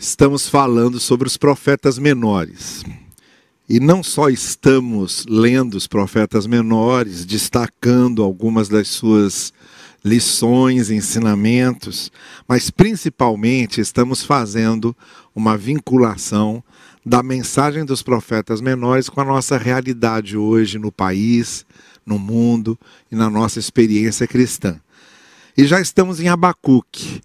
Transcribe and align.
estamos 0.00 0.48
falando 0.48 0.98
sobre 0.98 1.28
os 1.28 1.36
profetas 1.36 1.98
menores. 1.98 2.82
E 3.68 3.78
não 3.78 4.02
só 4.02 4.30
estamos 4.30 5.26
lendo 5.28 5.74
os 5.74 5.86
profetas 5.86 6.46
menores, 6.46 7.26
destacando 7.26 8.22
algumas 8.22 8.66
das 8.66 8.88
suas 8.88 9.52
lições, 10.02 10.90
ensinamentos, 10.90 12.10
mas 12.48 12.70
principalmente 12.70 13.82
estamos 13.82 14.24
fazendo 14.24 14.96
uma 15.36 15.54
vinculação 15.58 16.64
da 17.04 17.22
mensagem 17.22 17.84
dos 17.84 18.02
profetas 18.02 18.62
menores 18.62 19.10
com 19.10 19.20
a 19.20 19.24
nossa 19.24 19.58
realidade 19.58 20.34
hoje 20.34 20.78
no 20.78 20.90
país, 20.90 21.66
no 22.06 22.18
mundo 22.18 22.78
e 23.12 23.14
na 23.14 23.28
nossa 23.28 23.58
experiência 23.58 24.26
cristã. 24.26 24.80
E 25.54 25.66
já 25.66 25.78
estamos 25.78 26.20
em 26.20 26.28
Abacuque. 26.28 27.20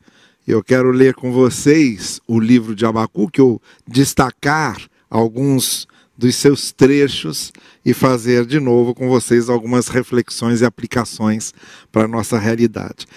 Eu 0.48 0.64
quero 0.64 0.92
ler 0.92 1.16
com 1.16 1.32
vocês 1.32 2.22
o 2.28 2.40
livro 2.40 2.76
de 2.76 2.86
Abacuque, 2.86 3.42
ou 3.42 3.60
destacar 3.88 4.78
alguns 5.10 5.88
dos 6.16 6.36
seus 6.36 6.72
trechos 6.72 7.52
e 7.84 7.96
fazer 7.96 8.46
de 8.46 8.60
novo 8.60 8.94
com 8.94 9.10
vocês 9.10 9.50
algumas 9.50 9.88
reflexões 9.88 10.62
e 10.62 10.66
aplicações 10.66 11.52
para 11.92 12.04
a 12.04 12.08
nossa 12.08 12.38
realidade. 12.38 13.08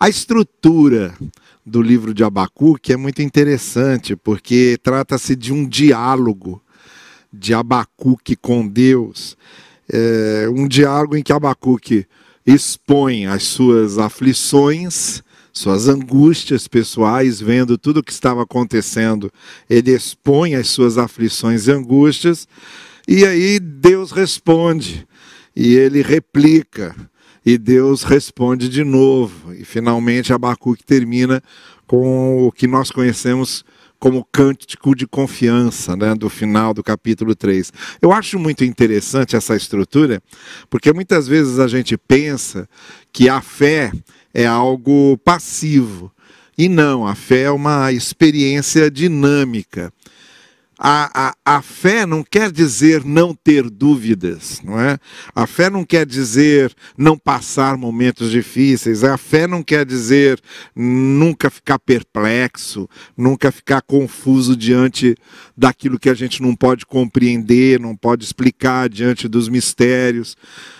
A 0.00 0.08
estrutura 0.08 1.14
do 1.64 1.82
livro 1.82 2.14
de 2.14 2.24
Abacuque 2.24 2.92
é 2.92 2.96
muito 2.96 3.20
interessante, 3.20 4.16
porque 4.16 4.78
trata-se 4.82 5.36
de 5.36 5.52
um 5.52 5.68
diálogo 5.68 6.62
de 7.30 7.52
Abacuque 7.52 8.34
com 8.34 8.66
Deus, 8.66 9.36
é 9.90 10.48
um 10.48 10.66
diálogo 10.66 11.16
em 11.16 11.22
que 11.22 11.34
Abacuque 11.34 12.06
expõe 12.46 13.26
as 13.26 13.42
suas 13.42 13.98
aflições, 13.98 15.22
suas 15.58 15.88
angústias 15.88 16.68
pessoais, 16.68 17.40
vendo 17.40 17.76
tudo 17.76 17.98
o 17.98 18.02
que 18.02 18.12
estava 18.12 18.44
acontecendo, 18.44 19.28
ele 19.68 19.90
expõe 19.90 20.54
as 20.54 20.68
suas 20.68 20.96
aflições 20.96 21.66
e 21.66 21.72
angústias, 21.72 22.46
e 23.08 23.26
aí 23.26 23.58
Deus 23.58 24.12
responde, 24.12 25.04
e 25.56 25.74
ele 25.74 26.00
replica, 26.00 26.94
e 27.44 27.58
Deus 27.58 28.04
responde 28.04 28.68
de 28.68 28.84
novo, 28.84 29.52
e 29.52 29.64
finalmente 29.64 30.32
Abacuque 30.32 30.84
termina 30.84 31.42
com 31.88 32.46
o 32.46 32.52
que 32.52 32.68
nós 32.68 32.92
conhecemos 32.92 33.64
como 33.98 34.24
cântico 34.30 34.94
de 34.94 35.08
confiança, 35.08 35.96
né, 35.96 36.14
do 36.14 36.30
final 36.30 36.72
do 36.72 36.84
capítulo 36.84 37.34
3. 37.34 37.72
Eu 38.00 38.12
acho 38.12 38.38
muito 38.38 38.62
interessante 38.62 39.34
essa 39.34 39.56
estrutura, 39.56 40.22
porque 40.70 40.92
muitas 40.92 41.26
vezes 41.26 41.58
a 41.58 41.66
gente 41.66 41.96
pensa 41.98 42.68
que 43.12 43.28
a 43.28 43.40
fé 43.40 43.90
é 44.32 44.46
algo 44.46 45.18
passivo. 45.18 46.12
E 46.56 46.68
não, 46.68 47.06
a 47.06 47.14
fé 47.14 47.42
é 47.42 47.50
uma 47.50 47.92
experiência 47.92 48.90
dinâmica. 48.90 49.92
A, 50.80 51.30
a, 51.30 51.56
a 51.56 51.62
fé 51.62 52.06
não 52.06 52.22
quer 52.22 52.52
dizer 52.52 53.04
não 53.04 53.34
ter 53.34 53.68
dúvidas, 53.68 54.60
não 54.62 54.78
é? 54.80 54.96
A 55.34 55.44
fé 55.44 55.68
não 55.68 55.84
quer 55.84 56.06
dizer 56.06 56.72
não 56.96 57.18
passar 57.18 57.76
momentos 57.76 58.30
difíceis. 58.30 59.02
A 59.02 59.18
fé 59.18 59.48
não 59.48 59.60
quer 59.60 59.84
dizer 59.84 60.40
nunca 60.76 61.50
ficar 61.50 61.80
perplexo, 61.80 62.88
nunca 63.16 63.50
ficar 63.50 63.82
confuso 63.82 64.56
diante 64.56 65.16
daquilo 65.56 65.98
que 65.98 66.08
a 66.08 66.14
gente 66.14 66.40
não 66.40 66.54
pode 66.54 66.86
compreender, 66.86 67.80
não 67.80 67.96
pode 67.96 68.24
explicar 68.24 68.88
diante 68.88 69.26
dos 69.26 69.48
mistérios. 69.48 70.36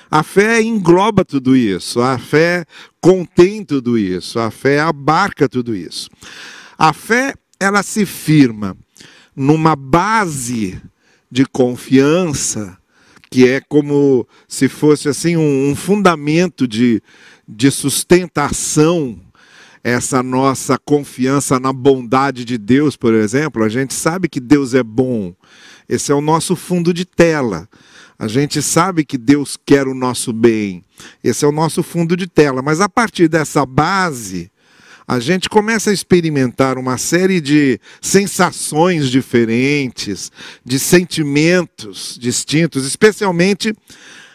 A 0.09 0.23
fé 0.23 0.63
engloba 0.63 1.25
tudo 1.25 1.57
isso, 1.57 2.01
a 2.01 2.17
fé 2.19 2.65
contém 3.01 3.65
tudo 3.65 3.99
isso, 3.99 4.39
a 4.39 4.49
fé 4.51 4.79
abarca 4.79 5.49
tudo 5.49 5.75
isso. 5.75 6.09
A 6.79 6.93
fé, 6.93 7.35
ela 7.59 7.83
se 7.83 8.07
firma 8.07 8.77
numa 9.39 9.77
base 9.77 10.81
de 11.31 11.47
confiança, 11.47 12.77
que 13.31 13.49
é 13.49 13.61
como 13.61 14.27
se 14.49 14.69
fosse 14.69 15.09
assim 15.09 15.37
um, 15.37 15.71
um 15.71 15.77
fundamento 15.77 16.67
de, 16.67 17.03
de 17.47 17.71
sustentação 17.71 19.21
essa 19.83 20.23
nossa 20.23 20.77
confiança 20.77 21.59
na 21.59 21.73
bondade 21.73 22.45
de 22.45 22.59
Deus, 22.59 22.97
por 22.97 23.15
exemplo, 23.15 23.65
a 23.65 23.69
gente 23.69 23.95
sabe 23.95 24.29
que 24.29 24.41
Deus 24.41 24.75
é 24.75 24.83
bom. 24.83 25.33
Esse 25.89 26.13
é 26.13 26.15
o 26.15 26.21
nosso 26.21 26.55
fundo 26.57 26.93
de 26.93 27.05
tela. 27.05 27.69
A 28.19 28.27
gente 28.27 28.61
sabe 28.61 29.05
que 29.05 29.17
Deus 29.17 29.57
quer 29.65 29.87
o 29.87 29.95
nosso 29.95 30.33
bem. 30.33 30.85
Esse 31.23 31.45
é 31.45 31.49
o 31.49 31.53
nosso 31.53 31.83
fundo 31.83 32.17
de 32.17 32.27
tela. 32.27 32.61
Mas 32.61 32.81
a 32.81 32.89
partir 32.89 33.29
dessa 33.29 33.65
base, 33.65 34.51
a 35.09 35.19
gente 35.19 35.49
começa 35.49 35.89
a 35.89 35.93
experimentar 35.93 36.77
uma 36.77 36.99
série 36.99 37.41
de 37.41 37.81
sensações 37.99 39.09
diferentes, 39.09 40.31
de 40.63 40.79
sentimentos 40.79 42.19
distintos, 42.21 42.85
especialmente 42.85 43.75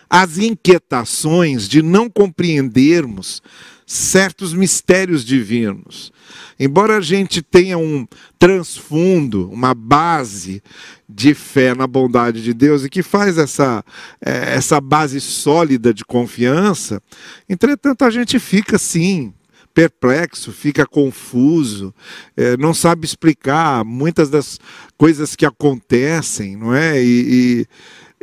as 0.10 0.40
inquietações 0.40 1.70
de 1.70 1.84
não 1.84 2.10
compreendermos 2.10 3.40
certos 3.86 4.52
mistérios 4.52 5.24
divinos. 5.24 6.12
Embora 6.60 6.98
a 6.98 7.02
gente 7.02 7.44
tenha 7.44 7.78
um 7.78 8.08
transfundo, 8.40 9.52
uma 9.52 9.76
base 9.76 10.64
de 11.08 11.36
fé 11.36 11.76
na 11.76 11.86
bondade 11.86 12.42
de 12.42 12.52
Deus 12.52 12.84
e 12.84 12.90
que 12.90 13.04
faz 13.04 13.38
essa, 13.38 13.86
é, 14.20 14.56
essa 14.56 14.82
base 14.82 15.22
sólida 15.22 15.94
de 15.94 16.04
confiança, 16.04 17.00
entretanto 17.48 18.04
a 18.04 18.10
gente 18.10 18.40
fica 18.40 18.80
sim 18.80 19.32
perplexo, 19.74 20.52
fica 20.52 20.86
confuso, 20.86 21.94
é, 22.38 22.56
não 22.58 22.74
sabe 22.74 23.06
explicar 23.06 23.84
muitas 23.84 24.30
das 24.30 24.60
coisas 24.98 25.36
que 25.36 25.46
acontecem, 25.46 26.56
não 26.56 26.74
é? 26.74 27.04
E, 27.04 27.66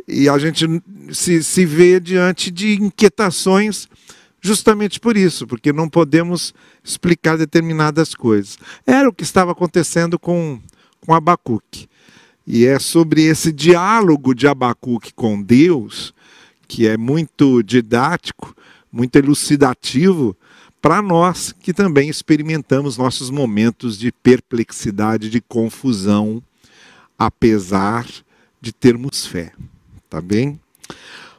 e, 0.07 0.23
e 0.23 0.29
a 0.29 0.37
gente 0.37 0.65
se, 1.11 1.43
se 1.43 1.65
vê 1.65 1.99
diante 1.99 2.49
de 2.49 2.81
inquietações 2.81 3.87
justamente 4.41 4.99
por 4.99 5.15
isso, 5.15 5.45
porque 5.45 5.71
não 5.71 5.87
podemos 5.87 6.53
explicar 6.83 7.37
determinadas 7.37 8.15
coisas. 8.15 8.57
Era 8.85 9.07
o 9.07 9.13
que 9.13 9.23
estava 9.23 9.51
acontecendo 9.51 10.17
com, 10.17 10.59
com 11.05 11.13
Abacuque. 11.13 11.87
E 12.45 12.65
é 12.65 12.79
sobre 12.79 13.23
esse 13.23 13.51
diálogo 13.51 14.33
de 14.33 14.47
Abacuque 14.47 15.13
com 15.13 15.41
Deus, 15.41 16.13
que 16.67 16.87
é 16.87 16.97
muito 16.97 17.61
didático, 17.61 18.55
muito 18.91 19.15
elucidativo, 19.15 20.35
para 20.81 21.01
nós 21.01 21.53
que 21.53 21.73
também 21.73 22.09
experimentamos 22.09 22.97
nossos 22.97 23.29
momentos 23.29 23.97
de 23.97 24.11
perplexidade, 24.11 25.29
de 25.29 25.39
confusão, 25.39 26.41
apesar 27.17 28.07
de 28.59 28.73
termos 28.73 29.25
fé. 29.25 29.53
Tá 30.09 30.19
bem? 30.19 30.59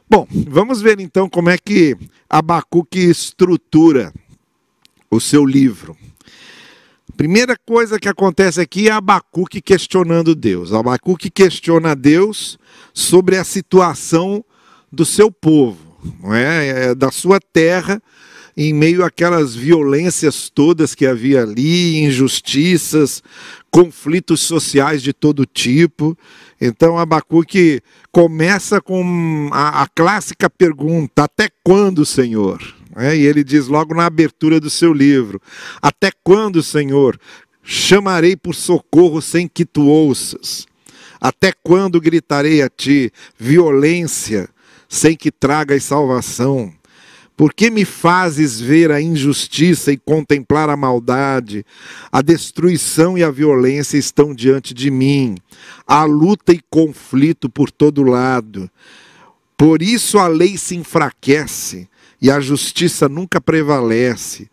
Bom, 0.09 0.27
vamos 0.47 0.81
ver 0.81 0.99
então 0.99 1.29
como 1.29 1.49
é 1.49 1.57
que 1.57 1.97
Abacuque 2.29 2.99
estrutura 2.99 4.13
o 5.09 5.19
seu 5.19 5.45
livro. 5.45 5.95
Primeira 7.17 7.55
coisa 7.65 7.99
que 7.99 8.09
acontece 8.09 8.59
aqui 8.59 8.87
é 8.87 8.91
Abacuque 8.91 9.61
questionando 9.61 10.33
Deus. 10.33 10.73
Abacuque 10.73 11.29
questiona 11.29 11.95
Deus 11.95 12.57
sobre 12.93 13.37
a 13.37 13.43
situação 13.43 14.43
do 14.91 15.05
seu 15.05 15.31
povo, 15.31 15.79
não 16.19 16.33
é? 16.33 16.67
é 16.67 16.95
da 16.95 17.11
sua 17.11 17.39
terra, 17.39 18.01
em 18.55 18.73
meio 18.73 19.03
àquelas 19.03 19.55
violências 19.55 20.49
todas 20.49 20.93
que 20.93 21.05
havia 21.05 21.41
ali, 21.41 21.97
injustiças, 22.03 23.23
conflitos 23.71 24.41
sociais 24.41 25.01
de 25.01 25.11
todo 25.11 25.45
tipo. 25.45 26.17
Então 26.61 26.97
Abacuque 26.97 27.81
começa 28.11 28.79
com 28.79 29.49
a, 29.51 29.83
a 29.83 29.87
clássica 29.87 30.49
pergunta: 30.49 31.23
até 31.23 31.49
quando, 31.63 32.05
Senhor? 32.05 32.61
É, 32.95 33.15
e 33.15 33.25
ele 33.25 33.43
diz 33.43 33.67
logo 33.67 33.95
na 33.95 34.05
abertura 34.05 34.59
do 34.59 34.69
seu 34.69 34.93
livro: 34.93 35.41
Até 35.81 36.11
quando, 36.23 36.61
Senhor, 36.61 37.19
chamarei 37.63 38.35
por 38.35 38.53
socorro 38.53 39.21
sem 39.21 39.47
que 39.47 39.65
tu 39.65 39.87
ouças? 39.87 40.67
Até 41.19 41.53
quando 41.63 42.01
gritarei 42.01 42.61
a 42.61 42.69
ti 42.69 43.11
violência 43.37 44.49
sem 44.87 45.15
que 45.15 45.31
tragas 45.31 45.83
salvação? 45.83 46.71
Por 47.35 47.53
que 47.53 47.71
me 47.71 47.83
fazes 47.83 48.59
ver 48.59 48.91
a 48.91 49.01
injustiça 49.01 49.91
e 49.91 49.97
contemplar 49.97 50.69
a 50.69 50.77
maldade? 50.77 51.65
A 52.11 52.21
destruição 52.21 53.17
e 53.17 53.23
a 53.23 53.31
violência 53.31 53.97
estão 53.97 54.35
diante 54.35 54.73
de 54.73 54.91
mim. 54.91 55.35
Há 55.87 56.03
luta 56.03 56.53
e 56.53 56.61
conflito 56.69 57.49
por 57.49 57.71
todo 57.71 58.03
lado. 58.03 58.69
Por 59.57 59.81
isso 59.81 60.19
a 60.19 60.27
lei 60.27 60.57
se 60.57 60.75
enfraquece 60.75 61.87
e 62.23 62.31
a 62.31 62.39
justiça 62.39 63.09
nunca 63.09 63.41
prevalece. 63.41 64.49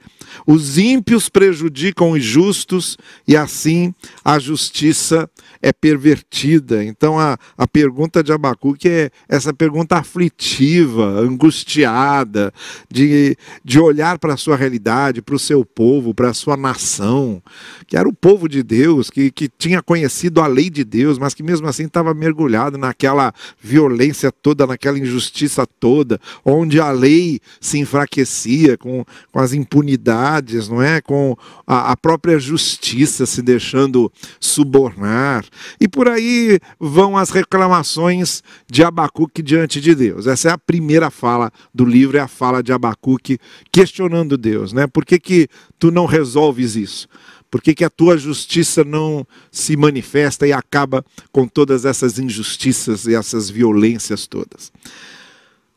Os 0.46 0.78
ímpios 0.78 1.28
prejudicam 1.28 2.11
os 2.11 2.25
justos 2.25 2.96
e 3.26 3.37
assim 3.37 3.94
a 4.25 4.38
justiça 4.38 5.31
é 5.62 5.72
pervertida. 5.72 6.82
Então 6.84 7.19
a, 7.19 7.37
a 7.56 7.69
pergunta 7.69 8.22
de 8.22 8.32
Abacuque 8.32 8.88
é 8.88 9.11
essa 9.28 9.52
pergunta 9.52 9.96
aflitiva, 9.96 11.05
angustiada, 11.20 12.52
de, 12.90 13.37
de 13.64 13.78
olhar 13.78 14.19
para 14.19 14.34
a 14.34 14.37
sua 14.37 14.56
realidade, 14.56 15.23
para 15.23 15.34
o 15.34 15.38
seu 15.38 15.64
povo, 15.64 16.14
para 16.14 16.31
a 16.31 16.34
sua 16.34 16.56
nação, 16.56 17.43
que 17.87 17.96
era 17.96 18.08
o 18.08 18.12
povo 18.12 18.49
de 18.49 18.62
Deus, 18.62 19.11
que, 19.11 19.31
que 19.31 19.49
tinha 19.49 19.82
conhecido 19.82 20.40
a 20.40 20.46
lei 20.46 20.70
de 20.70 20.84
Deus, 20.84 21.19
mas 21.19 21.34
que 21.34 21.43
mesmo 21.43 21.66
assim 21.66 21.84
estava 21.84 22.14
mergulhado 22.14 22.78
naquela 22.78 23.32
violência 23.61 24.32
toda, 24.32 24.66
naquela 24.66 24.99
injustiça 24.99 25.66
toda, 25.78 26.20
onde 26.44 26.81
a 26.81 26.90
lei 26.90 27.40
se 27.60 27.78
enfraquecia 27.78 28.78
com, 28.78 29.04
com 29.30 29.38
as 29.38 29.52
impunidades, 29.52 30.68
não 30.68 30.80
é? 30.80 31.02
Com 31.02 31.36
a, 31.66 31.92
a 31.92 31.96
própria 31.96 32.38
justiça 32.38 33.26
se 33.26 33.42
deixando 33.42 34.10
subornar. 34.40 35.44
E 35.78 35.86
por 35.86 36.08
aí 36.08 36.58
vão 36.78 37.18
as 37.18 37.28
reclamações 37.28 38.42
de 38.66 38.82
Abacuque 38.82 39.42
diante 39.42 39.80
de 39.80 39.94
Deus. 39.94 40.26
Essa 40.26 40.48
é 40.48 40.52
a 40.52 40.58
primeira 40.58 41.10
fala 41.10 41.52
do 41.74 41.84
livro, 41.84 42.16
é 42.16 42.20
a 42.20 42.28
fala 42.28 42.62
de 42.62 42.72
Abacuque 42.72 43.38
questionando 43.70 44.38
Deus, 44.38 44.72
né? 44.72 44.86
Por 44.86 45.04
que, 45.04 45.20
que 45.20 45.48
tu 45.78 45.90
não 45.90 46.06
resolves 46.06 46.76
isso? 46.76 47.06
Por 47.50 47.60
que, 47.60 47.74
que 47.74 47.84
a 47.84 47.90
tua 47.90 48.16
justiça 48.16 48.84
não 48.84 49.26
se 49.50 49.76
manifesta 49.76 50.46
e 50.46 50.52
acaba 50.52 51.04
com 51.32 51.48
todas 51.48 51.84
essas 51.84 52.18
injustiças 52.18 53.06
e 53.06 53.14
essas 53.14 53.50
violências 53.50 54.26
todas? 54.26 54.72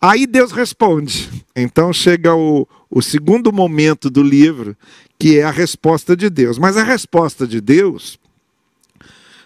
Aí 0.06 0.28
Deus 0.28 0.52
responde. 0.52 1.30
Então 1.56 1.94
chega 1.94 2.36
o, 2.36 2.68
o 2.92 3.02
segundo 3.02 3.54
momento 3.54 4.10
do 4.10 4.22
livro, 4.22 4.76
que 5.18 5.40
é 5.40 5.44
a 5.44 5.50
resposta 5.50 6.14
de 6.14 6.30
Deus. 6.30 6.58
Mas 6.58 6.76
a 6.76 6.84
resposta 6.84 7.48
de 7.48 7.62
Deus 7.62 8.20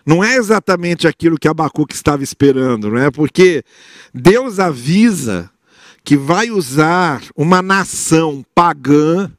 não 0.03 0.23
é 0.23 0.35
exatamente 0.35 1.07
aquilo 1.07 1.37
que 1.37 1.47
Abacuque 1.47 1.93
estava 1.93 2.23
esperando, 2.23 2.89
não 2.89 2.97
é? 2.97 3.11
Porque 3.11 3.63
Deus 4.11 4.57
avisa 4.57 5.47
que 6.03 6.17
vai 6.17 6.49
usar 6.49 7.21
uma 7.35 7.61
nação 7.61 8.43
pagã, 8.55 9.31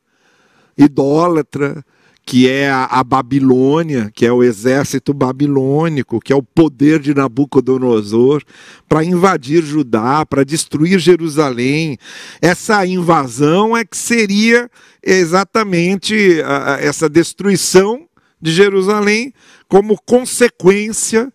idólatra, 0.77 1.85
que 2.29 2.47
é 2.47 2.71
a, 2.71 3.03
Babilônia, 3.03 4.11
que 4.15 4.27
é 4.27 4.31
o 4.31 4.43
exército 4.43 5.15
babilônico, 5.15 6.21
que 6.21 6.31
é 6.31 6.37
o 6.37 6.43
poder 6.43 7.01
de 7.01 7.15
Nabucodonosor, 7.15 8.43
para 8.87 9.03
invadir 9.03 9.65
Judá, 9.65 10.27
para 10.27 10.45
destruir 10.45 10.99
Jerusalém. 10.99 11.97
Essa 12.43 12.85
invasão 12.85 13.75
é 13.75 13.83
que 13.83 13.97
seria 13.97 14.71
exatamente 15.03 16.39
essa 16.81 17.09
destruição 17.09 18.07
de 18.39 18.53
Jerusalém 18.53 19.33
como 19.67 19.99
consequência 19.99 21.33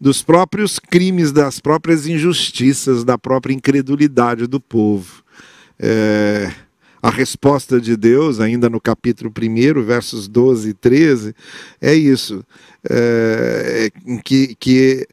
dos 0.00 0.22
próprios 0.22 0.78
crimes, 0.78 1.32
das 1.32 1.60
próprias 1.60 2.06
injustiças, 2.06 3.04
da 3.04 3.18
própria 3.18 3.52
incredulidade 3.52 4.46
do 4.46 4.58
povo. 4.58 5.22
É, 5.78 6.50
a 7.02 7.10
resposta 7.10 7.80
de 7.80 7.96
Deus, 7.96 8.40
ainda 8.40 8.68
no 8.68 8.80
capítulo 8.80 9.30
1, 9.30 9.82
versos 9.82 10.28
12 10.28 10.70
e 10.70 10.74
13, 10.74 11.34
é 11.80 11.94
isso 11.94 12.44
é, 12.88 13.90
que, 14.24 14.54
que 14.58 15.06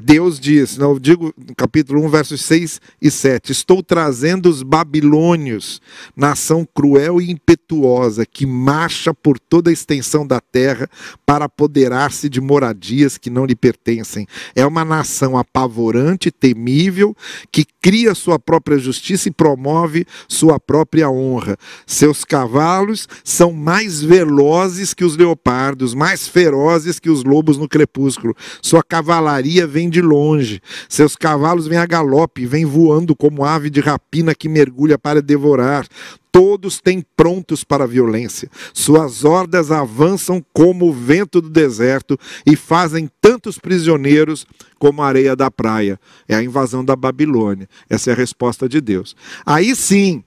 Deus 0.00 0.40
diz, 0.40 0.76
não, 0.76 0.98
digo 0.98 1.32
capítulo 1.56 2.04
1, 2.04 2.08
versos 2.08 2.40
6 2.42 2.80
e 3.00 3.10
7, 3.10 3.52
estou 3.52 3.82
trazendo 3.82 4.48
os 4.48 4.62
babilônios, 4.62 5.80
nação 6.16 6.66
cruel 6.74 7.20
e 7.20 7.30
impetuosa, 7.30 8.26
que 8.26 8.46
marcha 8.46 9.14
por 9.14 9.38
toda 9.38 9.70
a 9.70 9.72
extensão 9.72 10.26
da 10.26 10.40
terra 10.40 10.88
para 11.24 11.44
apoderar-se 11.44 12.28
de 12.28 12.40
moradias 12.40 13.16
que 13.16 13.30
não 13.30 13.44
lhe 13.44 13.54
pertencem. 13.54 14.26
É 14.54 14.66
uma 14.66 14.84
nação 14.84 15.36
apavorante, 15.36 16.30
temível, 16.30 17.16
que 17.52 17.64
cria 17.80 18.14
sua 18.14 18.38
própria 18.38 18.78
justiça 18.78 19.28
e 19.28 19.32
promove 19.32 20.06
sua 20.26 20.58
própria 20.58 21.10
honra. 21.10 21.56
Seus 21.86 22.24
cavalos 22.24 23.08
são 23.22 23.52
mais 23.52 24.02
velozes 24.02 24.94
que 24.94 25.04
os 25.04 25.16
leopardos, 25.16 25.94
mais 25.94 26.26
ferozes 26.26 26.87
que 27.00 27.10
os 27.10 27.24
lobos 27.24 27.58
no 27.58 27.68
crepúsculo. 27.68 28.36
Sua 28.62 28.84
cavalaria 28.84 29.66
vem 29.66 29.90
de 29.90 30.00
longe. 30.00 30.62
Seus 30.88 31.16
cavalos 31.16 31.66
vêm 31.66 31.78
a 31.78 31.86
galope, 31.86 32.46
vêm 32.46 32.64
voando 32.64 33.16
como 33.16 33.44
ave 33.44 33.68
de 33.68 33.80
rapina 33.80 34.32
que 34.34 34.48
mergulha 34.48 34.96
para 34.96 35.20
devorar. 35.20 35.88
Todos 36.30 36.80
têm 36.80 37.04
prontos 37.16 37.64
para 37.64 37.84
a 37.84 37.86
violência. 37.86 38.48
Suas 38.72 39.24
hordas 39.24 39.72
avançam 39.72 40.44
como 40.52 40.88
o 40.88 40.92
vento 40.92 41.40
do 41.40 41.48
deserto 41.48 42.16
e 42.46 42.54
fazem 42.54 43.10
tantos 43.20 43.58
prisioneiros 43.58 44.46
como 44.78 45.02
a 45.02 45.08
areia 45.08 45.34
da 45.34 45.50
praia. 45.50 45.98
É 46.28 46.36
a 46.36 46.42
invasão 46.42 46.84
da 46.84 46.94
Babilônia. 46.94 47.68
Essa 47.90 48.10
é 48.10 48.12
a 48.12 48.16
resposta 48.16 48.68
de 48.68 48.80
Deus. 48.80 49.16
Aí 49.44 49.74
sim, 49.74 50.22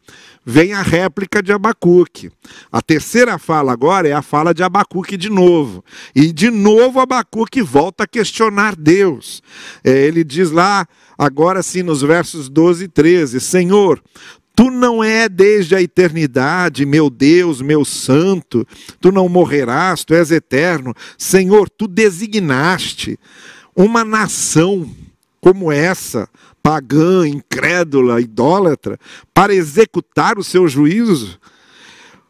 vem 0.46 0.74
a 0.74 0.82
réplica 0.82 1.42
de 1.42 1.52
Abacuque. 1.52 2.32
A 2.72 2.82
terceira 2.82 3.38
fala 3.38 3.72
agora 3.72 4.08
é 4.08 4.14
a 4.14 4.22
fala 4.22 4.54
de 4.54 4.64
Abacuque 4.64 5.16
de 5.16 5.30
novo. 5.30 5.84
E 6.16 6.32
de 6.32 6.50
novo 6.50 7.00
Abacuque 7.00 7.62
volta 7.62 8.04
a 8.04 8.08
questionar 8.08 8.76
Deus. 8.76 9.42
É, 9.84 9.92
ele 10.06 10.24
diz 10.24 10.52
lá, 10.52 10.88
agora 11.18 11.62
sim, 11.62 11.84
nos 11.84 12.02
versos 12.02 12.50
12 12.50 12.86
e 12.86 12.88
13: 12.88 13.40
Senhor, 13.40 14.02
Tu 14.54 14.70
não 14.70 15.02
é 15.02 15.30
desde 15.30 15.76
a 15.76 15.82
eternidade, 15.82 16.86
meu 16.86 17.10
Deus, 17.10 17.62
meu 17.62 17.86
santo, 17.86 18.68
tu 19.00 19.10
não 19.12 19.30
morrerás, 19.30 20.04
tu 20.04 20.14
és 20.14 20.30
eterno. 20.30 20.94
Senhor, 21.18 21.70
tu 21.70 21.88
designaste 21.88 23.18
uma 23.76 24.04
nação 24.04 24.88
como 25.40 25.72
essa, 25.72 26.30
pagã, 26.62 27.28
incrédula, 27.28 28.22
idólatra, 28.22 29.00
para 29.34 29.54
executar 29.54 30.38
o 30.38 30.44
seu 30.44 30.68
juízo? 30.68 31.40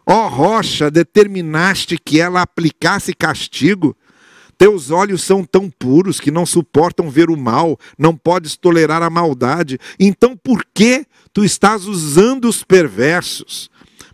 Ó 0.05 0.27
rocha, 0.27 0.89
determinaste 0.89 1.97
que 1.97 2.19
ela 2.19 2.41
aplicasse 2.41 3.13
castigo. 3.13 3.95
Teus 4.57 4.91
olhos 4.91 5.23
são 5.23 5.43
tão 5.43 5.69
puros 5.69 6.19
que 6.19 6.29
não 6.29 6.45
suportam 6.45 7.09
ver 7.09 7.29
o 7.29 7.37
mal, 7.37 7.79
não 7.97 8.15
podes 8.15 8.55
tolerar 8.55 9.01
a 9.01 9.09
maldade. 9.09 9.79
Então 9.99 10.37
por 10.37 10.63
que 10.73 11.05
tu 11.33 11.43
estás 11.43 11.85
usando 11.85 12.45
os 12.45 12.63
perversos? 12.63 13.69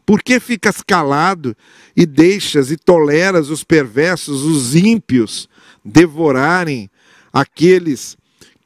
Por 0.06 0.24
que 0.24 0.40
ficas 0.40 0.82
calado 0.82 1.56
e 1.96 2.06
deixas 2.06 2.72
e 2.72 2.78
toleras 2.78 3.50
os 3.50 3.64
perversos, 3.64 4.44
os 4.44 4.74
ímpios, 4.74 5.50
devorarem 5.84 6.90
aqueles 7.34 8.18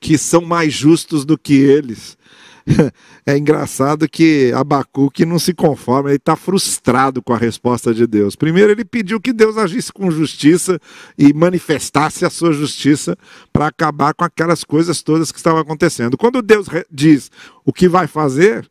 que 0.01 0.18
são 0.18 0.42
mais 0.42 0.74
justos 0.74 1.24
do 1.24 1.38
que 1.38 1.53
eles. 1.53 2.18
É 3.24 3.38
engraçado 3.38 4.09
que 4.09 4.51
Abacuque 4.56 5.25
não 5.25 5.38
se 5.38 5.53
conforma, 5.53 6.09
ele 6.09 6.18
está 6.18 6.35
frustrado 6.35 7.21
com 7.21 7.33
a 7.33 7.37
resposta 7.37 7.94
de 7.94 8.07
Deus. 8.07 8.35
Primeiro, 8.35 8.71
ele 8.71 8.83
pediu 8.83 9.21
que 9.21 9.31
Deus 9.31 9.57
agisse 9.57 9.94
com 9.94 10.09
justiça 10.09 10.80
e 11.16 11.31
manifestasse 11.31 12.25
a 12.25 12.31
sua 12.31 12.52
justiça 12.52 13.16
para 13.54 13.68
acabar 13.68 14.16
com 14.16 14.23
aquelas 14.23 14.64
coisas 14.64 15.04
todas 15.04 15.31
que 15.31 15.37
estavam 15.37 15.59
acontecendo. 15.59 16.18
Quando 16.18 16.42
Deus 16.42 16.66
diz 16.92 17.30
o 17.64 17.71
que 17.71 17.87
vai 17.87 18.07
fazer, 18.07 18.68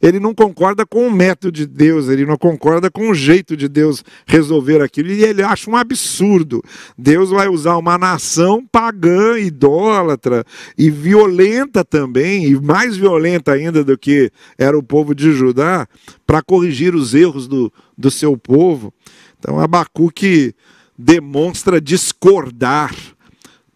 ele 0.00 0.20
não 0.20 0.34
concorda 0.34 0.86
com 0.86 1.06
o 1.06 1.10
método 1.10 1.52
de 1.52 1.66
Deus, 1.66 2.08
ele 2.08 2.24
não 2.24 2.36
concorda 2.36 2.90
com 2.90 3.10
o 3.10 3.14
jeito 3.14 3.56
de 3.56 3.68
Deus 3.68 4.04
resolver 4.26 4.80
aquilo, 4.80 5.10
e 5.10 5.24
ele 5.24 5.42
acha 5.42 5.70
um 5.70 5.76
absurdo. 5.76 6.62
Deus 6.96 7.30
vai 7.30 7.48
usar 7.48 7.76
uma 7.76 7.98
nação 7.98 8.64
pagã, 8.64 9.38
idólatra 9.38 10.44
e 10.76 10.90
violenta 10.90 11.84
também, 11.84 12.44
e 12.46 12.60
mais 12.60 12.96
violenta 12.96 13.52
ainda 13.52 13.82
do 13.82 13.98
que 13.98 14.30
era 14.56 14.78
o 14.78 14.82
povo 14.82 15.14
de 15.14 15.32
Judá, 15.32 15.86
para 16.26 16.42
corrigir 16.42 16.94
os 16.94 17.14
erros 17.14 17.48
do, 17.48 17.72
do 17.96 18.10
seu 18.10 18.36
povo. 18.36 18.92
Então 19.38 19.58
Abacuque 19.58 20.54
demonstra 20.96 21.80
discordar 21.80 22.94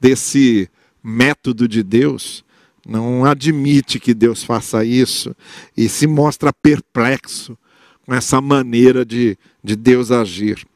desse 0.01 0.69
método 1.03 1.69
de 1.69 1.83
Deus 1.83 2.45
não 2.87 3.25
admite 3.25 4.01
que 4.01 4.13
Deus 4.13 4.43
faça 4.43 4.85
isso 4.85 5.35
e 5.77 5.89
se 5.89 6.07
mostra 6.07 6.53
perplexo 6.53 7.57
com 8.05 8.15
essa 8.15 8.41
maneira 8.41 9.05
de, 9.05 9.39
de 9.63 9.77
Deus 9.77 10.11
agir. 10.11 10.67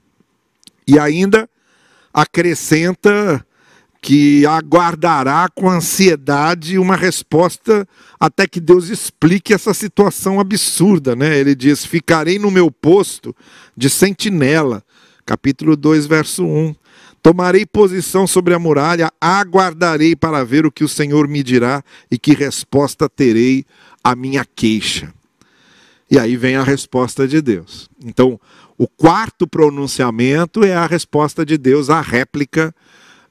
E 0.86 0.98
ainda 0.98 1.48
acrescenta 2.14 3.44
que 4.00 4.46
aguardará 4.46 5.48
com 5.52 5.68
ansiedade 5.68 6.78
uma 6.78 6.94
resposta 6.94 7.86
até 8.20 8.46
que 8.46 8.60
Deus 8.60 8.88
explique 8.88 9.52
essa 9.52 9.74
situação 9.74 10.38
absurda, 10.38 11.16
né? 11.16 11.36
Ele 11.36 11.56
diz: 11.56 11.84
"Ficarei 11.84 12.38
no 12.38 12.50
meu 12.50 12.70
posto 12.70 13.34
de 13.76 13.90
sentinela", 13.90 14.80
capítulo 15.24 15.76
2, 15.76 16.06
verso 16.06 16.44
1. 16.44 16.74
Tomarei 17.26 17.66
posição 17.66 18.24
sobre 18.24 18.54
a 18.54 18.58
muralha, 18.58 19.10
aguardarei 19.20 20.14
para 20.14 20.44
ver 20.44 20.64
o 20.64 20.70
que 20.70 20.84
o 20.84 20.88
Senhor 20.88 21.26
me 21.26 21.42
dirá 21.42 21.82
e 22.08 22.16
que 22.16 22.32
resposta 22.32 23.08
terei 23.08 23.64
à 24.04 24.14
minha 24.14 24.44
queixa. 24.44 25.12
E 26.08 26.20
aí 26.20 26.36
vem 26.36 26.54
a 26.54 26.62
resposta 26.62 27.26
de 27.26 27.42
Deus. 27.42 27.90
Então, 28.04 28.38
o 28.78 28.86
quarto 28.86 29.44
pronunciamento 29.44 30.62
é 30.62 30.76
a 30.76 30.86
resposta 30.86 31.44
de 31.44 31.58
Deus 31.58 31.90
à 31.90 32.00
réplica 32.00 32.72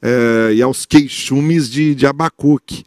é, 0.02 0.52
e 0.56 0.62
aos 0.62 0.86
queixumes 0.86 1.70
de, 1.70 1.96
de 1.96 2.06
Abacuque. 2.06 2.84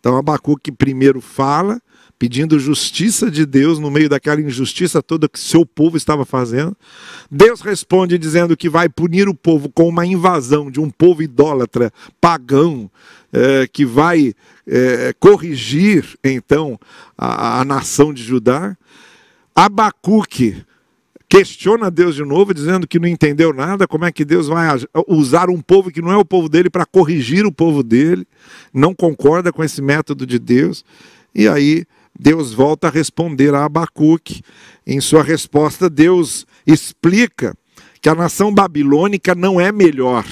Então, 0.00 0.16
Abacuque 0.16 0.72
primeiro 0.72 1.20
fala, 1.20 1.78
pedindo 2.18 2.58
justiça 2.58 3.30
de 3.30 3.44
Deus 3.44 3.78
no 3.78 3.90
meio 3.90 4.08
daquela 4.08 4.40
injustiça 4.40 5.02
toda 5.02 5.28
que 5.28 5.38
seu 5.38 5.66
povo 5.66 5.96
estava 5.96 6.24
fazendo. 6.24 6.76
Deus 7.30 7.60
responde 7.60 8.18
dizendo 8.18 8.56
que 8.56 8.68
vai 8.68 8.88
punir 8.88 9.28
o 9.28 9.34
povo 9.34 9.68
com 9.68 9.88
uma 9.88 10.06
invasão 10.06 10.70
de 10.70 10.80
um 10.80 10.88
povo 10.88 11.22
idólatra, 11.22 11.92
pagão, 12.20 12.90
é, 13.32 13.66
que 13.66 13.84
vai 13.84 14.34
é, 14.66 15.14
corrigir 15.18 16.16
então 16.24 16.78
a, 17.18 17.60
a 17.60 17.64
nação 17.64 18.14
de 18.14 18.22
Judá. 18.22 18.76
Abacuque 19.54 20.64
questiona 21.28 21.90
Deus 21.90 22.14
de 22.14 22.24
novo, 22.24 22.54
dizendo 22.54 22.86
que 22.86 22.98
não 22.98 23.08
entendeu 23.08 23.52
nada, 23.52 23.86
como 23.86 24.04
é 24.04 24.12
que 24.12 24.24
Deus 24.24 24.46
vai 24.46 24.68
usar 25.08 25.50
um 25.50 25.60
povo 25.60 25.90
que 25.90 26.00
não 26.00 26.12
é 26.12 26.16
o 26.16 26.24
povo 26.24 26.48
dele 26.48 26.70
para 26.70 26.86
corrigir 26.86 27.44
o 27.44 27.52
povo 27.52 27.82
dele, 27.82 28.26
não 28.72 28.94
concorda 28.94 29.52
com 29.52 29.62
esse 29.62 29.82
método 29.82 30.24
de 30.24 30.38
Deus. 30.38 30.84
E 31.34 31.48
aí 31.48 31.84
Deus 32.18 32.52
volta 32.52 32.88
a 32.88 32.90
responder 32.90 33.54
a 33.54 33.64
Abacuque. 33.64 34.42
Em 34.86 35.00
sua 35.00 35.22
resposta, 35.22 35.90
Deus 35.90 36.46
explica 36.66 37.56
que 38.00 38.08
a 38.08 38.14
nação 38.14 38.52
babilônica 38.52 39.34
não 39.34 39.60
é 39.60 39.70
melhor 39.72 40.24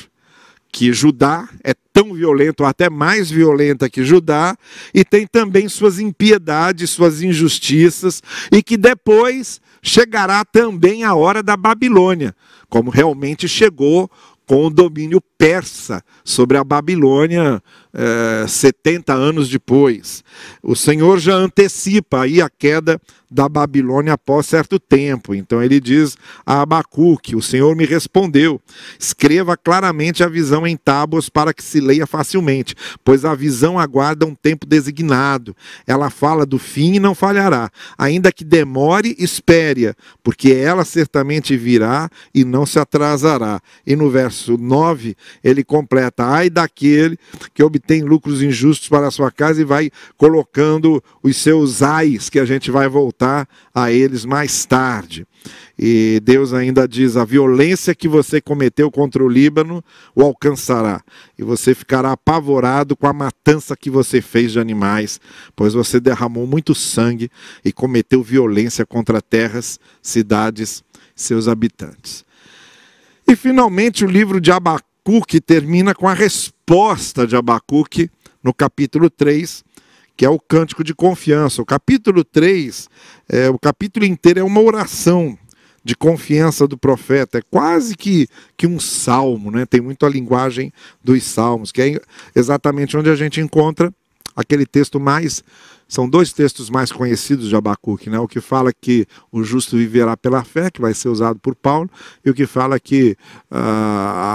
que 0.75 0.93
Judá, 0.93 1.49
é 1.63 1.73
tão 1.93 2.13
violento, 2.13 2.63
ou 2.63 2.67
até 2.67 2.91
mais 2.91 3.31
violenta 3.31 3.89
que 3.89 4.03
Judá, 4.03 4.57
e 4.93 5.05
tem 5.05 5.25
também 5.25 5.69
suas 5.69 6.01
impiedades, 6.01 6.91
suas 6.91 7.23
injustiças, 7.23 8.21
e 8.51 8.61
que 8.61 8.77
depois 8.77 9.61
chegará 9.81 10.45
também 10.45 11.05
a 11.05 11.15
hora 11.15 11.45
da 11.45 11.57
Babilônia, 11.57 12.35
como 12.69 12.91
realmente 12.91 13.47
chegou 13.47 14.11
com 14.47 14.67
o 14.67 14.71
domínio 14.71 15.23
persa 15.39 16.03
sobre 16.25 16.57
a 16.57 16.65
Babilônia 16.65 17.63
é, 17.95 18.47
70 18.47 19.15
anos 19.15 19.49
depois. 19.49 20.25
O 20.63 20.75
Senhor 20.75 21.21
já 21.21 21.35
antecipa 21.35 22.23
aí 22.23 22.43
a 22.43 22.51
queda 22.51 23.01
da 23.35 23.49
Babilônia 23.49 24.13
após 24.13 24.47
certo 24.47 24.79
tempo. 24.79 25.35
Então 25.35 25.61
ele 25.63 25.81
diz 25.81 26.17
a 26.47 26.63
Abacuque: 26.63 27.35
O 27.35 27.43
Senhor 27.43 27.75
me 27.75 27.85
respondeu: 27.85 28.61
escreva 28.99 29.57
claramente 29.57 30.23
a 30.23 30.29
visão 30.29 30.67
em 30.67 30.77
tábuas 30.77 31.29
para 31.29 31.53
que 31.53 31.63
se 31.63 31.81
leia 31.81 32.07
facilmente, 32.07 32.77
pois 33.05 33.25
a 33.25 33.35
visão 33.35 33.79
aguarda 33.79 34.25
um 34.25 34.35
tempo 34.35 34.67
designado. 34.67 35.57
Ela 35.87 36.11
fala 36.11 36.47
do 36.47 36.59
fim 36.59 36.95
e 36.95 37.01
não 37.01 37.15
falhará. 37.15 37.71
Ainda 37.99 38.31
que 38.31 38.45
demore, 38.45 39.17
espere, 39.19 39.95
porque 40.23 40.53
ela 40.53 40.85
certamente 40.85 41.57
virá 41.57 42.09
e 42.33 42.45
não 42.45 42.65
se 42.65 42.79
atrasará. 42.79 43.61
E 43.87 43.97
no 43.97 44.09
verso 44.09 44.57
9, 44.57 45.17
ele 45.43 45.65
completa: 45.65 46.25
Ai 46.25 46.49
daquele 46.49 47.19
que 47.53 47.63
obtém 47.65 47.84
lucros 48.03 48.43
injustos 48.43 48.89
para 48.89 49.09
a 49.09 49.11
sua 49.11 49.31
casa 49.31 49.61
e 49.61 49.65
vai 49.65 49.91
colocando 50.17 51.03
os 51.23 51.37
seus 51.37 51.83
ais, 51.83 52.31
que 52.31 52.39
a 52.39 52.45
gente 52.45 52.71
vai 52.71 52.89
voltar 52.89 53.49
a 53.75 53.93
eles 53.93 54.25
mais 54.25 54.65
tarde. 54.65 55.27
E 55.79 56.21
Deus 56.23 56.53
ainda 56.53 56.89
diz: 56.89 57.17
a 57.17 57.25
violência 57.25 57.95
que 57.95 58.09
você 58.09 58.41
cometeu 58.41 58.91
contra 58.91 59.23
o 59.23 59.29
Líbano 59.29 59.85
o 60.15 60.23
alcançará, 60.23 61.03
e 61.39 61.43
você 61.43 61.75
ficará 61.75 62.13
apavorado 62.13 62.97
com 62.97 63.07
a 63.07 63.13
matança 63.13 63.77
que 63.77 63.91
você 63.91 64.23
fez 64.23 64.53
de 64.53 64.61
animais, 64.61 65.21
pois 65.55 65.75
você 65.75 66.01
derramou 66.01 66.47
muito 66.47 66.75
sangue 66.75 67.31
e 67.65 67.73
cometeu 67.73 68.23
violência 68.23 68.87
contra 68.87 69.21
terras, 69.21 69.79
cidades, 70.01 70.83
seus 71.15 71.49
habitantes. 71.49 72.25
E 73.27 73.35
finalmente 73.35 74.05
o 74.05 74.09
livro 74.09 74.41
de 74.41 74.53
Abacuque 74.53 75.41
termina 75.41 75.95
com 75.95 76.09
a 76.09 76.15
resposta 76.15 76.54
de 77.27 77.37
Abacuque 77.37 78.11
no 78.43 78.53
capítulo 78.53 79.11
3, 79.11 79.65
que 80.17 80.25
é 80.25 80.29
o 80.29 80.39
cântico 80.39 80.83
de 80.83 80.95
confiança. 80.95 81.61
O 81.61 81.67
capítulo 81.67 82.25
3, 82.25 82.89
é, 83.29 83.51
o 83.51 83.59
capítulo 83.59 84.05
inteiro 84.05 84.41
é 84.41 84.43
uma 84.45 84.61
oração 84.61 85.39
de 85.85 85.95
confiança 85.95 86.67
do 86.67 86.79
profeta. 86.79 87.39
É 87.39 87.43
quase 87.43 87.95
que, 87.97 88.27
que 88.57 88.67
um 88.67 88.81
salmo, 88.81 89.51
né? 89.51 89.67
tem 89.67 89.81
muito 89.81 90.07
a 90.07 90.09
linguagem 90.09 90.73
dos 91.03 91.23
salmos, 91.25 91.71
que 91.71 91.83
é 91.83 92.01
exatamente 92.35 92.97
onde 92.97 93.11
a 93.11 93.17
gente 93.17 93.41
encontra 93.41 93.93
aquele 94.35 94.67
texto 94.67 94.99
mais 94.99 95.45
são 95.95 96.09
dois 96.09 96.33
textos 96.33 96.69
mais 96.69 96.91
conhecidos 96.91 97.49
de 97.49 97.55
Abacuque, 97.55 98.11
né? 98.11 98.19
o 98.19 98.27
que 98.27 98.41
fala 98.41 98.73
que 98.73 99.07
o 99.31 99.45
justo 99.45 99.77
viverá 99.77 100.17
pela 100.17 100.43
fé, 100.43 100.69
que 100.69 100.81
vai 100.81 100.93
ser 100.93 101.09
usado 101.09 101.39
por 101.39 101.55
Paulo, 101.55 101.89
e 102.25 102.31
o 102.31 102.35
que 102.35 102.47
fala 102.47 102.81
que 102.81 103.17
uh, 103.49 103.55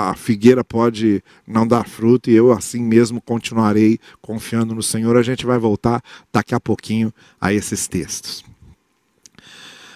a 0.09 0.13
figueira 0.15 0.63
pode 0.63 1.21
não 1.45 1.67
dar 1.67 1.85
fruto 1.85 2.29
e 2.29 2.33
eu 2.33 2.53
assim 2.53 2.81
mesmo 2.81 3.19
continuarei 3.19 3.99
confiando 4.21 4.73
no 4.73 4.81
Senhor. 4.81 5.17
A 5.17 5.21
gente 5.21 5.45
vai 5.45 5.59
voltar 5.59 6.01
daqui 6.31 6.55
a 6.55 6.61
pouquinho 6.61 7.13
a 7.41 7.51
esses 7.51 7.89
textos. 7.89 8.45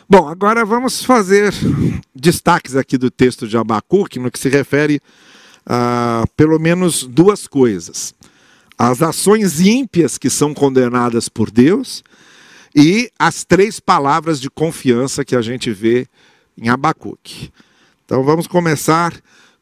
Bom, 0.09 0.27
agora 0.27 0.65
vamos 0.65 1.01
fazer 1.05 1.53
destaques 2.13 2.75
aqui 2.75 2.97
do 2.97 3.09
texto 3.09 3.47
de 3.47 3.55
Abacuque 3.55 4.19
no 4.19 4.29
que 4.29 4.37
se 4.37 4.49
refere 4.49 5.01
a 5.65 6.25
pelo 6.35 6.59
menos 6.59 7.05
duas 7.05 7.47
coisas 7.47 8.13
as 8.89 9.01
ações 9.01 9.61
ímpias 9.61 10.17
que 10.17 10.29
são 10.29 10.53
condenadas 10.53 11.29
por 11.29 11.49
Deus 11.49 12.03
e 12.75 13.09
as 13.17 13.43
três 13.43 13.79
palavras 13.79 14.41
de 14.41 14.49
confiança 14.49 15.23
que 15.23 15.35
a 15.35 15.41
gente 15.41 15.71
vê 15.71 16.07
em 16.57 16.69
Abacuque. 16.69 17.51
Então 18.05 18.23
vamos 18.23 18.47
começar 18.47 19.13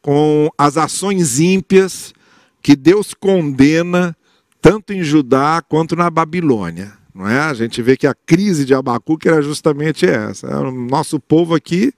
com 0.02 0.50
as 0.58 0.78
ações 0.78 1.40
ímpias 1.40 2.14
que 2.62 2.76
Deus 2.76 3.14
condena 3.14 4.16
tanto 4.62 4.94
em 4.94 5.04
Judá 5.04 5.62
quanto 5.68 5.96
na 5.96 6.10
Babilônia. 6.10 6.94
Não 7.14 7.28
é? 7.28 7.40
A 7.40 7.54
gente 7.54 7.82
vê 7.82 7.98
que 7.98 8.08
a 8.08 8.16
crise 8.16 8.66
de 8.66 8.74
Abacuque 8.74 9.28
era 9.28 9.42
justamente 9.42 10.06
essa. 10.06 10.48
É 10.48 10.56
o 10.56 10.72
nosso 10.72 11.20
povo 11.20 11.54
aqui, 11.54 11.94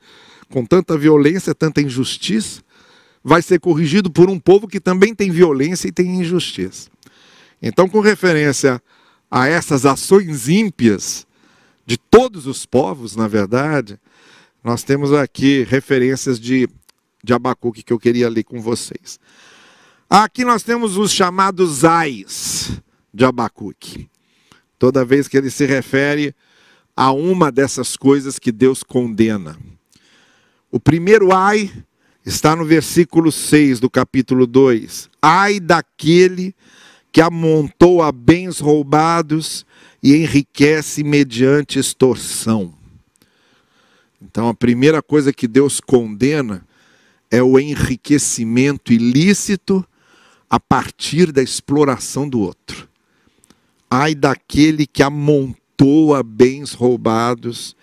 com 0.50 0.66
tanta 0.66 0.98
violência, 0.98 1.54
tanta 1.54 1.82
injustiça, 1.82 2.62
vai 3.24 3.42
ser 3.42 3.60
corrigido 3.60 4.12
por 4.12 4.30
um 4.30 4.40
povo 4.40 4.68
que 4.68 4.80
também 4.80 5.14
tem 5.14 5.32
violência 5.32 5.88
e 5.88 5.92
tem 5.92 6.20
injustiça. 6.20 6.93
Então, 7.66 7.88
com 7.88 8.02
referência 8.02 8.84
a 9.32 9.48
essas 9.48 9.86
ações 9.86 10.50
ímpias 10.50 11.26
de 11.86 11.98
todos 11.98 12.46
os 12.46 12.66
povos, 12.66 13.16
na 13.16 13.26
verdade, 13.26 13.98
nós 14.62 14.84
temos 14.84 15.14
aqui 15.14 15.64
referências 15.64 16.38
de, 16.38 16.68
de 17.24 17.34
Abacuque 17.34 17.82
que 17.82 17.94
eu 17.94 17.98
queria 17.98 18.28
ler 18.28 18.44
com 18.44 18.60
vocês. 18.60 19.18
Aqui 20.10 20.44
nós 20.44 20.62
temos 20.62 20.98
os 20.98 21.10
chamados 21.10 21.86
ais 21.86 22.82
de 23.14 23.24
Abacuque. 23.24 24.10
Toda 24.78 25.06
vez 25.06 25.30
que 25.30 25.38
ele 25.38 25.50
se 25.50 25.66
refere 25.66 26.36
a 26.98 27.14
uma 27.14 27.50
dessas 27.50 27.96
coisas 27.96 28.38
que 28.38 28.52
Deus 28.52 28.84
condena. 28.84 29.58
O 30.70 30.82
primeiro 30.82 31.32
ai 31.32 31.72
está 32.26 32.58
no 32.58 32.66
versículo 32.66 33.32
6 33.32 33.80
do 33.80 33.90
capítulo 33.90 34.46
2. 34.46 35.10
Ai 35.22 35.62
daquele 35.62 36.54
que 37.14 37.22
amontou 37.22 38.02
a 38.02 38.12
bens 38.12 38.60
roubados 38.60 39.64
e 40.02 40.16
enriquece 40.16 41.04
mediante 41.04 41.78
extorsão. 41.78 42.74
Então, 44.20 44.50
a 44.50 44.54
primeira 44.54 45.00
coisa 45.00 45.32
que 45.32 45.48
Deus 45.48 45.80
condena 45.80 46.66
é 47.30 47.44
o 47.44 47.60
enriquecimento 47.60 48.92
ilícito 48.92 49.86
a 50.50 50.60
partir 50.60 51.32
da 51.32 51.44
exploração 51.44 52.28
do 52.28 52.40
outro. 52.40 52.90
Ai 53.90 54.16
daquele 54.16 54.88
que 54.88 55.04
amontou 55.04 56.16
a 56.16 56.24
bens 56.24 56.74
roubados 56.74 57.76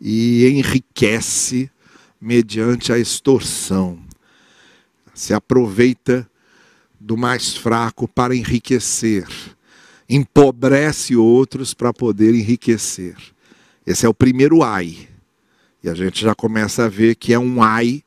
e 0.00 0.48
enriquece 0.48 1.70
mediante 2.20 2.92
a 2.92 2.98
extorsão. 2.98 4.00
Se 5.14 5.32
aproveita 5.32 6.28
do 7.04 7.18
mais 7.18 7.54
fraco 7.54 8.08
para 8.08 8.34
enriquecer, 8.34 9.26
empobrece 10.08 11.14
outros 11.14 11.74
para 11.74 11.92
poder 11.92 12.34
enriquecer. 12.34 13.14
Esse 13.86 14.06
é 14.06 14.08
o 14.08 14.14
primeiro 14.14 14.62
ai. 14.62 15.06
E 15.82 15.90
a 15.90 15.94
gente 15.94 16.22
já 16.22 16.34
começa 16.34 16.86
a 16.86 16.88
ver 16.88 17.14
que 17.16 17.34
é 17.34 17.38
um 17.38 17.62
ai 17.62 18.02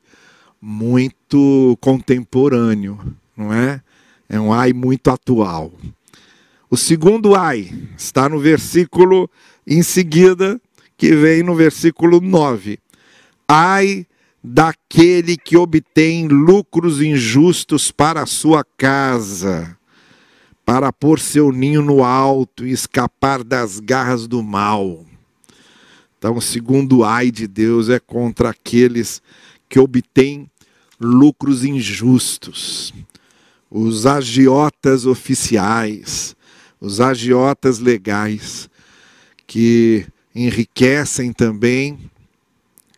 muito 0.60 1.78
contemporâneo, 1.80 2.98
não 3.36 3.52
é? 3.52 3.80
É 4.28 4.40
um 4.40 4.52
ai 4.52 4.72
muito 4.72 5.12
atual. 5.12 5.72
O 6.68 6.76
segundo 6.76 7.36
ai 7.36 7.72
está 7.96 8.28
no 8.28 8.40
versículo 8.40 9.30
em 9.64 9.80
seguida, 9.80 10.60
que 10.96 11.14
vem 11.14 11.44
no 11.44 11.54
versículo 11.54 12.20
9. 12.20 12.80
Ai 13.46 14.04
daquele 14.50 15.36
que 15.36 15.58
obtém 15.58 16.26
lucros 16.26 17.02
injustos 17.02 17.92
para 17.92 18.22
a 18.22 18.26
sua 18.26 18.64
casa, 18.64 19.76
para 20.64 20.90
pôr 20.90 21.20
seu 21.20 21.52
ninho 21.52 21.82
no 21.82 22.02
alto 22.02 22.66
e 22.66 22.70
escapar 22.70 23.44
das 23.44 23.78
garras 23.78 24.26
do 24.26 24.42
mal. 24.42 25.04
Então, 26.16 26.40
segundo 26.40 27.04
ai 27.04 27.30
de 27.30 27.46
Deus 27.46 27.90
é 27.90 28.00
contra 28.00 28.48
aqueles 28.48 29.20
que 29.68 29.78
obtêm 29.78 30.50
lucros 30.98 31.62
injustos, 31.62 32.94
os 33.70 34.06
agiotas 34.06 35.04
oficiais, 35.04 36.34
os 36.80 37.02
agiotas 37.02 37.80
legais, 37.80 38.70
que 39.46 40.06
enriquecem 40.34 41.34
também, 41.34 41.98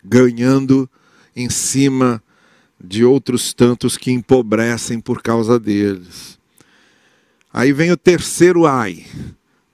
ganhando 0.05 0.89
em 1.35 1.49
cima 1.49 2.23
de 2.83 3.05
outros 3.05 3.53
tantos 3.53 3.97
que 3.97 4.11
empobrecem 4.11 5.01
por 5.01 5.23
causa 5.23 5.59
deles. 5.59 6.39
Aí 7.53 7.73
vem 7.73 7.91
o 7.91 7.97
terceiro 7.97 8.67
ai, 8.67 9.05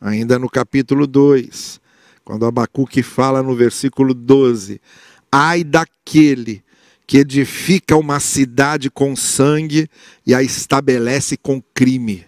ainda 0.01 0.39
no 0.39 0.49
capítulo 0.49 1.07
2, 1.07 1.81
quando 2.25 2.47
Abacuque 2.47 3.03
fala 3.03 3.43
no 3.43 3.55
versículo 3.55 4.13
12: 4.13 4.81
Ai 5.31 5.63
daquele 5.63 6.65
que 7.07 7.19
edifica 7.19 7.97
uma 7.97 8.19
cidade 8.19 8.91
com 8.91 9.15
sangue 9.15 9.89
e 10.27 10.35
a 10.35 10.43
estabelece 10.43 11.37
com 11.37 11.63
crime. 11.73 12.27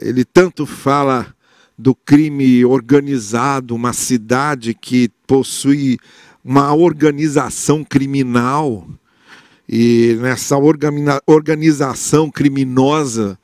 Ele 0.00 0.24
tanto 0.24 0.66
fala 0.66 1.34
do 1.78 1.94
crime 1.94 2.64
organizado, 2.64 3.74
uma 3.74 3.92
cidade 3.92 4.72
que 4.72 5.10
possui 5.26 5.98
uma 6.46 6.72
organização 6.72 7.82
criminal, 7.82 8.88
e 9.68 10.16
nessa 10.20 10.56
organização 11.26 12.30
criminosa, 12.30 13.36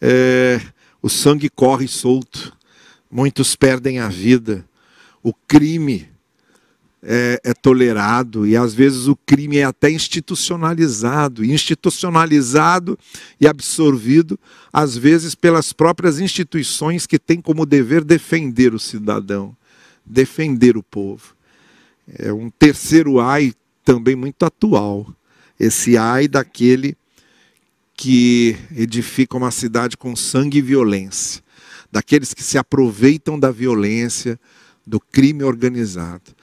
é, 0.00 0.60
o 1.02 1.08
sangue 1.08 1.48
corre 1.48 1.88
solto, 1.88 2.56
muitos 3.10 3.56
perdem 3.56 3.98
a 3.98 4.08
vida, 4.08 4.64
o 5.20 5.34
crime 5.34 6.08
é, 7.02 7.40
é, 7.42 7.52
tolerado 7.52 8.46
e 8.46 8.56
às 8.56 8.72
vezes 8.72 9.08
o 9.08 9.16
crime 9.16 9.56
é 9.56 9.64
até 9.64 9.90
institucionalizado, 9.90 11.44
institucionalizado 11.44 12.96
e 13.40 13.48
absorvido 13.48 14.38
às 14.72 14.96
vezes 14.96 15.34
pelas 15.34 15.72
próprias 15.72 16.20
instituições 16.20 17.04
que 17.04 17.18
têm 17.18 17.40
como 17.40 17.66
dever 17.66 18.04
defender 18.04 18.72
o 18.72 18.78
cidadão, 18.78 19.56
defender 20.06 20.76
o 20.76 20.82
povo. 20.84 21.34
É 22.08 22.32
um 22.32 22.50
terceiro 22.50 23.20
ai 23.20 23.52
também 23.84 24.16
muito 24.16 24.44
atual, 24.44 25.06
esse 25.58 25.96
ai 25.96 26.26
daquele 26.26 26.96
que 27.96 28.56
edifica 28.76 29.36
uma 29.36 29.50
cidade 29.50 29.96
com 29.96 30.16
sangue 30.16 30.58
e 30.58 30.62
violência, 30.62 31.42
daqueles 31.90 32.34
que 32.34 32.42
se 32.42 32.58
aproveitam 32.58 33.38
da 33.38 33.50
violência, 33.50 34.38
do 34.86 35.00
crime 35.00 35.42
organizado 35.42 36.34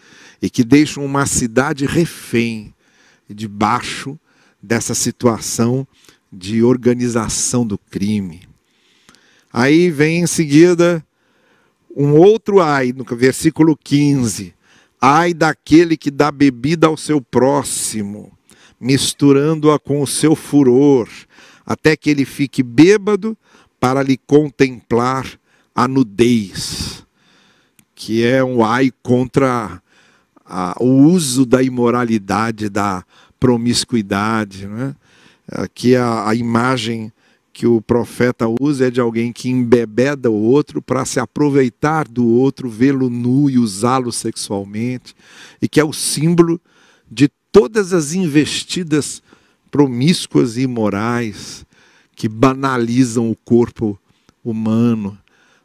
e 0.42 0.50
que 0.50 0.64
deixam 0.64 1.06
uma 1.06 1.26
cidade 1.26 1.86
refém 1.86 2.74
debaixo 3.30 4.20
dessa 4.62 4.96
situação 4.96 5.88
de 6.32 6.64
organização 6.64 7.66
do 7.66 7.78
crime. 7.78 8.42
Aí 9.52 9.92
vem 9.92 10.22
em 10.22 10.28
seguida 10.28 11.06
um 11.96 12.14
outro 12.14 12.62
ai, 12.62 12.94
no 12.94 13.04
versículo 13.04 13.78
15. 13.78 14.54
Ai 15.02 15.34
daquele 15.34 15.98
que 15.98 16.12
dá 16.12 16.32
bebida 16.32 16.86
ao 16.86 16.96
seu 16.96 17.20
próximo, 17.20 18.32
misturando-a 18.80 19.80
com 19.80 20.00
o 20.00 20.06
seu 20.06 20.36
furor, 20.36 21.10
até 21.66 21.96
que 21.96 22.10
ele 22.10 22.24
fique 22.24 22.62
bêbado 22.62 23.36
para 23.80 24.04
lhe 24.04 24.16
contemplar 24.16 25.26
a 25.74 25.88
nudez, 25.88 27.04
que 27.96 28.24
é 28.24 28.44
um 28.44 28.64
ai 28.64 28.92
contra 29.02 29.82
a, 30.46 30.76
o 30.80 31.08
uso 31.08 31.48
da 31.48 31.64
imoralidade, 31.64 32.70
da 32.70 33.04
promiscuidade. 33.40 34.68
Né? 34.68 34.96
Aqui 35.52 35.96
a, 35.96 36.30
a 36.30 36.36
imagem 36.36 37.12
que 37.54 37.68
o 37.68 37.82
profeta 37.82 38.46
usa 38.60 38.88
é 38.88 38.92
de 38.92 39.02
alguém 39.02 39.34
que 39.34 39.50
embebeda 39.50 40.32
o 40.32 40.42
outro 40.42 40.82
para 40.82 41.06
se 41.06 41.20
aproveitar 41.20 42.08
do 42.08 42.26
outro, 42.26 42.70
vê-lo 42.70 43.10
nu 43.10 43.50
e 43.50 43.58
usá-lo 43.58 44.12
sexualmente, 44.12 45.16
e 45.62 45.68
que 45.68 45.80
é 45.80 45.84
o 45.84 45.92
símbolo 45.92 46.60
de 47.10 47.30
todas 47.52 47.92
as 47.92 48.14
investidas 48.14 49.22
promíscuas 49.70 50.58
e 50.58 50.62
imorais 50.62 51.66
que 52.16 52.30
banalizam 52.30 53.30
o 53.30 53.36
corpo 53.36 54.00
humano, 54.44 55.18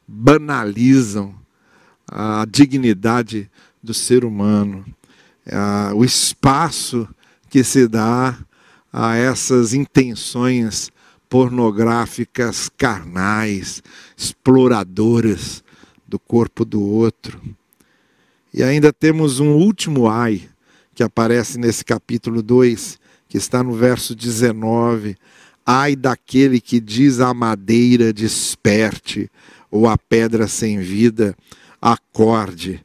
banalizam 0.07 1.35
a 2.09 2.47
dignidade 2.51 3.51
do 3.83 3.95
ser 3.95 4.25
humano, 4.25 4.85
o 5.95 6.05
espaço 6.05 7.09
que 7.49 7.63
se 7.63 7.87
dá 7.87 8.37
a 8.93 9.17
essas 9.17 9.73
intenções 9.73 10.91
pornográficas 11.37 12.71
carnais, 12.79 13.83
exploradoras 14.17 15.63
do 16.09 16.19
corpo 16.19 16.65
do 16.65 16.81
outro. 16.83 17.39
E 18.55 18.63
ainda 18.63 18.91
temos 18.91 19.39
um 19.39 19.51
último 19.51 20.09
ai 20.09 20.49
que 20.95 21.03
aparece 21.03 21.59
nesse 21.59 21.85
capítulo 21.85 22.41
2, 22.41 22.99
que 23.29 23.37
está 23.37 23.63
no 23.63 23.75
verso 23.75 24.15
19. 24.15 25.15
Ai 25.67 25.95
daquele 25.95 26.59
que 26.59 26.81
diz 26.81 27.21
à 27.21 27.35
madeira 27.35 28.15
desperte, 28.15 29.31
ou 29.71 29.87
à 29.87 29.99
pedra 29.99 30.49
sem 30.49 30.79
vida, 30.79 31.37
acorde 31.83 32.83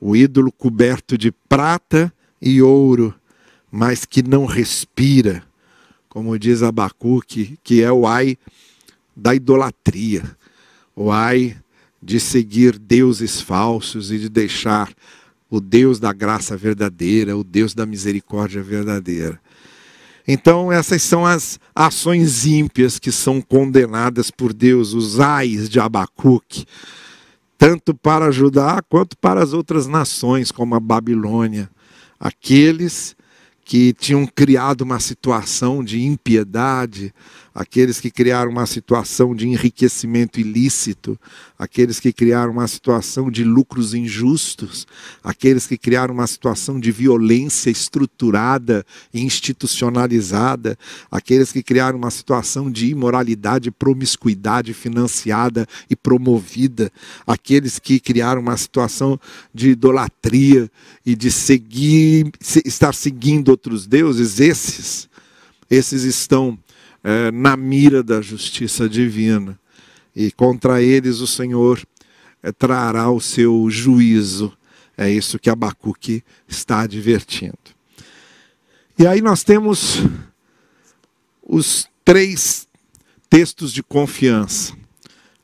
o 0.00 0.14
ídolo 0.14 0.52
coberto 0.52 1.18
de 1.18 1.32
prata 1.32 2.14
e 2.40 2.62
ouro, 2.62 3.12
mas 3.72 4.04
que 4.04 4.22
não 4.22 4.46
respira, 4.46 5.42
como 6.08 6.38
diz 6.38 6.62
Abacuque, 6.62 7.58
que 7.62 7.82
é 7.82 7.92
o 7.92 8.06
ai 8.06 8.36
da 9.16 9.34
idolatria, 9.34 10.24
o 10.94 11.10
ai 11.10 11.56
de 12.02 12.20
seguir 12.20 12.78
deuses 12.78 13.40
falsos 13.40 14.10
e 14.12 14.18
de 14.18 14.28
deixar 14.28 14.92
o 15.50 15.60
Deus 15.60 15.98
da 15.98 16.12
graça 16.12 16.56
verdadeira, 16.56 17.36
o 17.36 17.42
Deus 17.42 17.74
da 17.74 17.86
misericórdia 17.86 18.62
verdadeira. 18.62 19.40
Então, 20.26 20.70
essas 20.70 21.02
são 21.02 21.24
as 21.24 21.58
ações 21.74 22.44
ímpias 22.44 22.98
que 22.98 23.10
são 23.10 23.40
condenadas 23.40 24.30
por 24.30 24.52
Deus, 24.52 24.92
os 24.92 25.18
ais 25.18 25.68
de 25.68 25.80
Abacuque 25.80 26.66
tanto 27.58 27.92
para 27.92 28.30
Judá 28.30 28.80
quanto 28.88 29.18
para 29.18 29.42
as 29.42 29.52
outras 29.52 29.88
nações, 29.88 30.52
como 30.52 30.76
a 30.76 30.80
Babilônia. 30.80 31.68
Aqueles 32.18 33.16
que 33.68 33.92
tinham 33.92 34.26
criado 34.26 34.80
uma 34.80 34.98
situação 34.98 35.84
de 35.84 36.02
impiedade, 36.02 37.12
aqueles 37.58 37.98
que 37.98 38.08
criaram 38.08 38.52
uma 38.52 38.66
situação 38.66 39.34
de 39.34 39.48
enriquecimento 39.48 40.38
ilícito, 40.38 41.18
aqueles 41.58 41.98
que 41.98 42.12
criaram 42.12 42.52
uma 42.52 42.68
situação 42.68 43.28
de 43.28 43.42
lucros 43.42 43.94
injustos, 43.94 44.86
aqueles 45.24 45.66
que 45.66 45.76
criaram 45.76 46.14
uma 46.14 46.28
situação 46.28 46.78
de 46.78 46.92
violência 46.92 47.68
estruturada 47.68 48.86
e 49.12 49.22
institucionalizada, 49.22 50.78
aqueles 51.10 51.50
que 51.50 51.60
criaram 51.60 51.98
uma 51.98 52.12
situação 52.12 52.70
de 52.70 52.90
imoralidade 52.90 53.70
e 53.70 53.72
promiscuidade 53.72 54.72
financiada 54.72 55.66
e 55.90 55.96
promovida, 55.96 56.92
aqueles 57.26 57.80
que 57.80 57.98
criaram 57.98 58.40
uma 58.40 58.56
situação 58.56 59.18
de 59.52 59.70
idolatria 59.70 60.70
e 61.04 61.16
de 61.16 61.32
seguir, 61.32 62.30
estar 62.64 62.94
seguindo 62.94 63.48
outros 63.48 63.84
deuses, 63.84 64.38
esses, 64.38 65.08
esses 65.68 66.04
estão 66.04 66.56
é, 67.02 67.30
na 67.30 67.56
mira 67.56 68.02
da 68.02 68.20
justiça 68.20 68.88
divina. 68.88 69.58
E 70.14 70.32
contra 70.32 70.82
eles 70.82 71.20
o 71.20 71.26
Senhor 71.26 71.82
é, 72.42 72.52
trará 72.52 73.10
o 73.10 73.20
seu 73.20 73.68
juízo. 73.70 74.52
É 74.96 75.10
isso 75.10 75.38
que 75.38 75.48
Abacuque 75.48 76.24
está 76.48 76.80
advertindo. 76.80 77.56
E 78.98 79.06
aí 79.06 79.22
nós 79.22 79.44
temos 79.44 80.02
os 81.42 81.88
três 82.04 82.66
textos 83.30 83.72
de 83.72 83.82
confiança, 83.82 84.74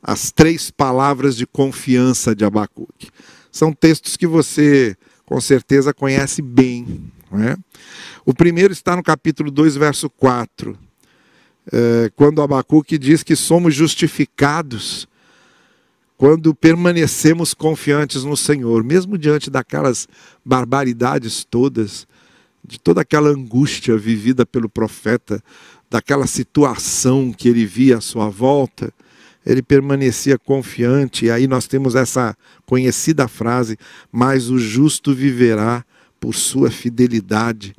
as 0.03 0.31
três 0.31 0.69
palavras 0.69 1.37
de 1.37 1.47
confiança 1.47 2.35
de 2.35 2.43
Abacuque. 2.43 3.09
São 3.49 3.71
textos 3.71 4.17
que 4.17 4.27
você 4.27 4.97
com 5.25 5.39
certeza 5.39 5.93
conhece 5.93 6.41
bem. 6.41 7.11
Não 7.31 7.41
é? 7.41 7.57
O 8.25 8.33
primeiro 8.33 8.73
está 8.73 8.95
no 8.95 9.01
capítulo 9.01 9.49
2, 9.49 9.77
verso 9.77 10.09
4 10.09 10.77
é, 11.71 12.11
quando 12.15 12.41
Abacuque 12.41 12.97
diz 12.97 13.23
que 13.23 13.35
somos 13.35 13.73
justificados 13.73 15.07
quando 16.17 16.55
permanecemos 16.55 17.53
confiantes 17.53 18.23
no 18.23 18.37
Senhor, 18.37 18.83
mesmo 18.83 19.17
diante 19.17 19.49
daquelas 19.49 20.07
barbaridades 20.45 21.43
todas, 21.43 22.07
de 22.63 22.79
toda 22.79 23.01
aquela 23.01 23.29
angústia 23.29 23.97
vivida 23.97 24.45
pelo 24.45 24.69
profeta, 24.69 25.43
daquela 25.89 26.25
situação 26.25 27.33
que 27.33 27.49
ele 27.49 27.65
via 27.65 27.97
à 27.97 28.01
sua 28.01 28.29
volta, 28.29 28.93
ele 29.45 29.61
permanecia 29.61 30.39
confiante, 30.39 31.25
e 31.25 31.31
aí 31.31 31.47
nós 31.47 31.67
temos 31.67 31.95
essa 31.95 32.35
conhecida 32.65 33.27
frase: 33.27 33.77
Mas 34.11 34.49
o 34.49 34.57
justo 34.57 35.13
viverá 35.13 35.85
por 36.19 36.33
sua 36.33 36.71
fidelidade, 36.71 37.75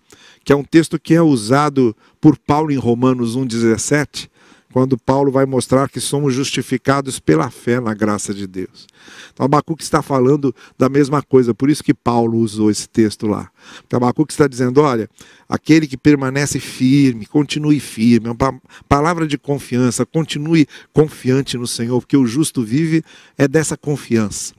que 0.46 0.52
é 0.52 0.56
um 0.56 0.62
texto 0.62 0.96
que 0.96 1.12
é 1.12 1.20
usado 1.20 1.94
por 2.20 2.38
Paulo 2.38 2.70
em 2.70 2.76
Romanos 2.76 3.36
1,17 3.36 4.30
quando 4.72 4.96
Paulo 4.98 5.32
vai 5.32 5.46
mostrar 5.46 5.88
que 5.88 5.98
somos 5.98 6.34
justificados 6.34 7.18
pela 7.18 7.50
fé 7.50 7.80
na 7.80 7.94
graça 7.94 8.34
de 8.34 8.46
Deus. 8.46 8.86
Então, 9.32 9.46
Abacuque 9.46 9.82
está 9.82 10.02
falando 10.02 10.54
da 10.76 10.88
mesma 10.88 11.22
coisa, 11.22 11.54
por 11.54 11.70
isso 11.70 11.82
que 11.82 11.94
Paulo 11.94 12.36
usou 12.38 12.70
esse 12.70 12.86
texto 12.86 13.26
lá. 13.26 13.50
Então, 13.86 13.96
Abacuque 13.96 14.34
está 14.34 14.46
dizendo: 14.46 14.82
olha, 14.82 15.08
aquele 15.48 15.86
que 15.86 15.96
permanece 15.96 16.60
firme, 16.60 17.24
continue 17.24 17.80
firme, 17.80 18.28
é 18.28 18.30
uma 18.30 18.60
palavra 18.86 19.26
de 19.26 19.38
confiança, 19.38 20.04
continue 20.04 20.68
confiante 20.92 21.56
no 21.56 21.66
Senhor, 21.66 21.98
porque 21.98 22.16
o 22.16 22.26
justo 22.26 22.62
vive 22.62 23.02
é 23.38 23.48
dessa 23.48 23.76
confiança. 23.78 24.52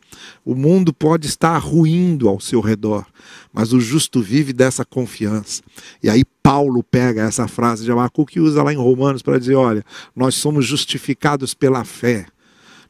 O 0.45 0.55
mundo 0.55 0.93
pode 0.93 1.27
estar 1.27 1.57
ruindo 1.57 2.29
ao 2.29 2.39
seu 2.39 2.61
redor, 2.61 3.05
mas 3.53 3.73
o 3.73 3.79
justo 3.79 4.21
vive 4.21 4.53
dessa 4.53 4.85
confiança. 4.85 5.61
E 6.01 6.09
aí 6.09 6.23
Paulo 6.41 6.83
pega 6.83 7.23
essa 7.23 7.47
frase 7.47 7.83
de 7.83 7.91
Abacuque 7.91 8.37
e 8.37 8.41
usa 8.41 8.63
lá 8.63 8.71
em 8.71 8.77
Romanos 8.77 9.21
para 9.21 9.39
dizer: 9.39 9.55
olha, 9.55 9.83
nós 10.15 10.35
somos 10.35 10.65
justificados 10.65 11.53
pela 11.53 11.83
fé, 11.83 12.25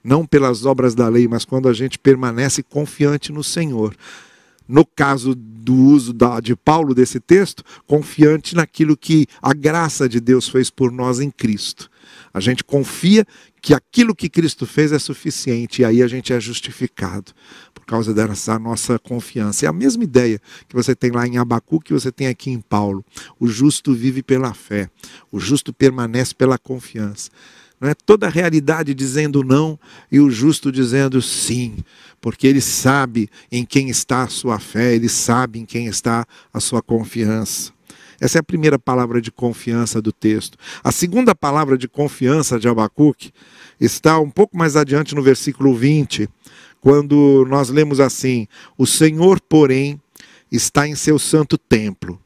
não 0.04 0.26
pelas 0.26 0.66
obras 0.66 0.94
da 0.94 1.08
lei, 1.08 1.28
mas 1.28 1.46
quando 1.46 1.68
a 1.68 1.74
gente 1.74 1.98
permanece 1.98 2.62
confiante 2.62 3.32
no 3.32 3.44
Senhor. 3.44 3.96
No 4.68 4.86
caso 4.86 5.34
do 5.36 5.74
uso 5.76 6.14
da, 6.14 6.40
de 6.40 6.56
Paulo 6.56 6.94
desse 6.94 7.20
texto, 7.20 7.64
confiante 7.86 8.56
naquilo 8.56 8.96
que 8.96 9.28
a 9.42 9.54
graça 9.54 10.08
de 10.08 10.20
Deus 10.20 10.48
fez 10.48 10.70
por 10.70 10.92
nós 10.92 11.20
em 11.20 11.30
Cristo. 11.30 11.90
A 12.34 12.40
gente 12.40 12.64
confia 12.64 13.26
que 13.62 13.74
aquilo 13.74 14.16
que 14.16 14.30
Cristo 14.30 14.66
fez 14.66 14.92
é 14.92 15.00
suficiente 15.00 15.82
e 15.82 15.86
aí 15.86 16.02
a 16.02 16.08
gente 16.08 16.32
é 16.32 16.40
justificado 16.40 17.34
por 17.74 17.86
causa 17.86 18.14
dessa 18.14 18.58
nossa 18.58 18.98
confiança. 19.00 19.66
É 19.66 19.70
a 19.70 19.74
mesma 19.74 20.04
ideia 20.04 20.40
que 20.68 20.76
você 20.76 20.96
tem 20.96 21.12
lá 21.12 21.28
em 21.28 21.38
Abacu 21.38 21.80
que 21.80 21.94
você 21.94 22.12
tem 22.12 22.28
aqui 22.28 22.50
em 22.50 22.62
Paulo. 22.62 23.04
O 23.40 23.48
justo 23.48 23.94
vive 23.94 24.24
pela 24.24 24.54
fé, 24.54 24.90
o 25.32 25.40
justo 25.40 25.74
permanece 25.74 26.34
pela 26.34 26.58
confiança. 26.58 27.30
Não 27.80 27.90
é 27.90 27.94
toda 27.94 28.26
a 28.26 28.30
realidade 28.30 28.94
dizendo 28.94 29.44
não 29.44 29.80
e 30.12 30.20
o 30.20 30.30
justo 30.32 30.72
dizendo 30.72 31.22
sim, 31.22 31.78
porque 32.20 32.48
ele 32.48 32.62
sabe 32.62 33.30
em 33.52 33.64
quem 33.64 33.90
está 33.90 34.24
a 34.24 34.28
sua 34.28 34.60
fé, 34.60 34.96
ele 34.96 35.08
sabe 35.08 35.60
em 35.60 35.66
quem 35.66 35.86
está 35.86 36.26
a 36.52 36.60
sua 36.60 36.82
confiança. 36.82 37.72
Essa 38.20 38.40
é 38.40 38.42
a 38.42 38.44
primeira 38.44 38.80
palavra 38.80 39.22
de 39.22 39.32
confiança 39.32 40.02
do 40.02 40.12
texto. 40.12 40.58
A 40.84 40.92
segunda 40.92 41.36
palavra 41.36 41.78
de 41.78 41.88
confiança 41.88 42.60
de 42.60 42.68
Abacuque 42.68 43.32
está 43.80 44.20
um 44.20 44.30
pouco 44.30 44.58
mais 44.58 44.76
adiante 44.76 45.14
no 45.14 45.22
versículo 45.22 45.76
20, 45.76 46.28
quando 46.82 47.46
nós 47.48 47.70
lemos 47.70 48.00
assim: 48.00 48.48
O 48.76 48.88
Senhor, 48.88 49.40
porém, 49.40 50.02
está 50.52 50.88
em 50.88 50.96
seu 50.96 51.20
santo 51.20 51.58
templo. 51.58 52.20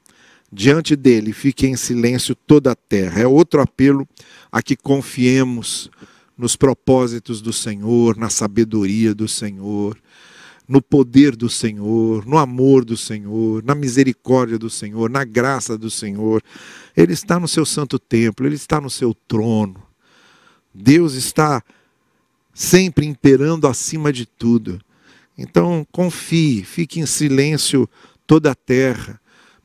Diante 0.51 0.95
dele 0.95 1.31
fique 1.31 1.65
em 1.65 1.77
silêncio 1.77 2.35
toda 2.35 2.71
a 2.71 2.75
terra. 2.75 3.21
É 3.21 3.27
outro 3.27 3.61
apelo 3.61 4.07
a 4.51 4.61
que 4.61 4.75
confiemos 4.75 5.89
nos 6.37 6.55
propósitos 6.55 7.41
do 7.41 7.53
Senhor, 7.53 8.17
na 8.17 8.29
sabedoria 8.29 9.13
do 9.13 9.27
Senhor 9.27 9.97
no 10.71 10.81
poder 10.81 11.35
do 11.35 11.49
Senhor, 11.49 12.25
no 12.25 12.37
amor 12.37 12.85
do 12.85 12.95
Senhor, 12.95 13.61
na 13.61 13.75
misericórdia 13.75 14.57
do 14.57 14.69
Senhor, 14.69 15.09
na 15.09 15.25
graça 15.25 15.77
do 15.77 15.91
Senhor. 15.91 16.41
Ele 16.95 17.11
está 17.11 17.37
no 17.37 17.47
seu 17.47 17.65
santo 17.65 17.99
templo, 17.99 18.45
ele 18.45 18.55
está 18.55 18.79
no 18.79 18.89
seu 18.89 19.13
trono. 19.13 19.83
Deus 20.73 21.13
está 21.13 21.61
sempre 22.53 23.05
imperando 23.05 23.67
acima 23.67 24.13
de 24.13 24.25
tudo. 24.25 24.79
Então, 25.37 25.85
confie, 25.91 26.63
fique 26.63 27.01
em 27.01 27.05
silêncio 27.05 27.89
toda 28.25 28.51
a 28.51 28.55
terra. 28.55 29.20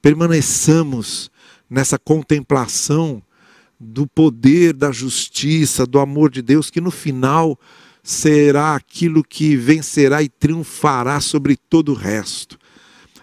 Permaneçamos 0.06 1.32
nessa 1.68 1.98
contemplação 1.98 3.20
do 3.76 4.06
poder, 4.06 4.72
da 4.72 4.92
justiça, 4.92 5.84
do 5.84 5.98
amor 5.98 6.30
de 6.30 6.42
Deus, 6.42 6.70
que 6.70 6.80
no 6.80 6.92
final 6.92 7.58
será 8.04 8.76
aquilo 8.76 9.24
que 9.24 9.56
vencerá 9.56 10.22
e 10.22 10.28
triunfará 10.28 11.18
sobre 11.18 11.56
todo 11.56 11.90
o 11.90 11.96
resto. 11.96 12.56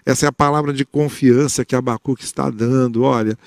Essa 0.06 0.26
é 0.26 0.28
a 0.28 0.34
palavra 0.34 0.74
de 0.74 0.84
confiança 0.84 1.64
que 1.64 1.74
Abacuque 1.74 2.26
está 2.26 2.50
dando. 2.50 3.04
Olha, 3.04 3.40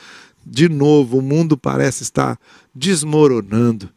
de 0.47 0.67
novo, 0.67 1.19
o 1.19 1.23
mundo 1.23 1.59
parece 1.59 2.05
estar 2.05 2.39
desmoronando, 2.75 3.91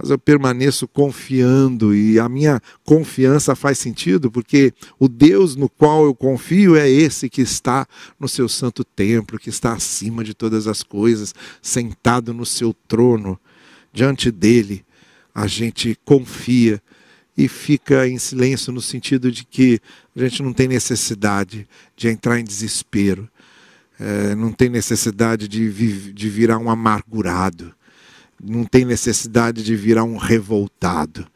mas 0.00 0.08
eu 0.08 0.18
permaneço 0.18 0.88
confiando 0.88 1.94
e 1.94 2.18
a 2.18 2.26
minha 2.26 2.58
confiança 2.84 3.54
faz 3.54 3.78
sentido 3.78 4.30
porque 4.30 4.72
o 4.98 5.06
Deus 5.06 5.56
no 5.56 5.68
qual 5.68 6.06
eu 6.06 6.14
confio 6.14 6.74
é 6.74 6.88
esse 6.88 7.28
que 7.28 7.42
está 7.42 7.86
no 8.18 8.26
seu 8.26 8.48
santo 8.48 8.82
templo, 8.82 9.38
que 9.38 9.50
está 9.50 9.74
acima 9.74 10.24
de 10.24 10.32
todas 10.32 10.66
as 10.66 10.82
coisas, 10.82 11.34
sentado 11.60 12.32
no 12.32 12.46
seu 12.46 12.74
trono. 12.88 13.38
Diante 13.92 14.30
dele, 14.30 14.84
a 15.34 15.46
gente 15.46 15.98
confia 16.02 16.82
e 17.36 17.46
fica 17.46 18.08
em 18.08 18.18
silêncio 18.18 18.72
no 18.72 18.80
sentido 18.80 19.30
de 19.30 19.44
que 19.44 19.80
a 20.16 20.20
gente 20.20 20.42
não 20.42 20.54
tem 20.54 20.66
necessidade 20.66 21.68
de 21.94 22.08
entrar 22.08 22.40
em 22.40 22.44
desespero, 22.44 23.28
é, 23.98 24.34
não 24.34 24.50
tem 24.50 24.70
necessidade 24.70 25.46
de, 25.46 26.12
de 26.12 26.28
virar 26.30 26.56
um 26.56 26.70
amargurado, 26.70 27.74
não 28.42 28.64
tem 28.64 28.84
necessidade 28.84 29.62
de 29.62 29.76
virar 29.76 30.04
um 30.04 30.16
revoltado, 30.16 31.26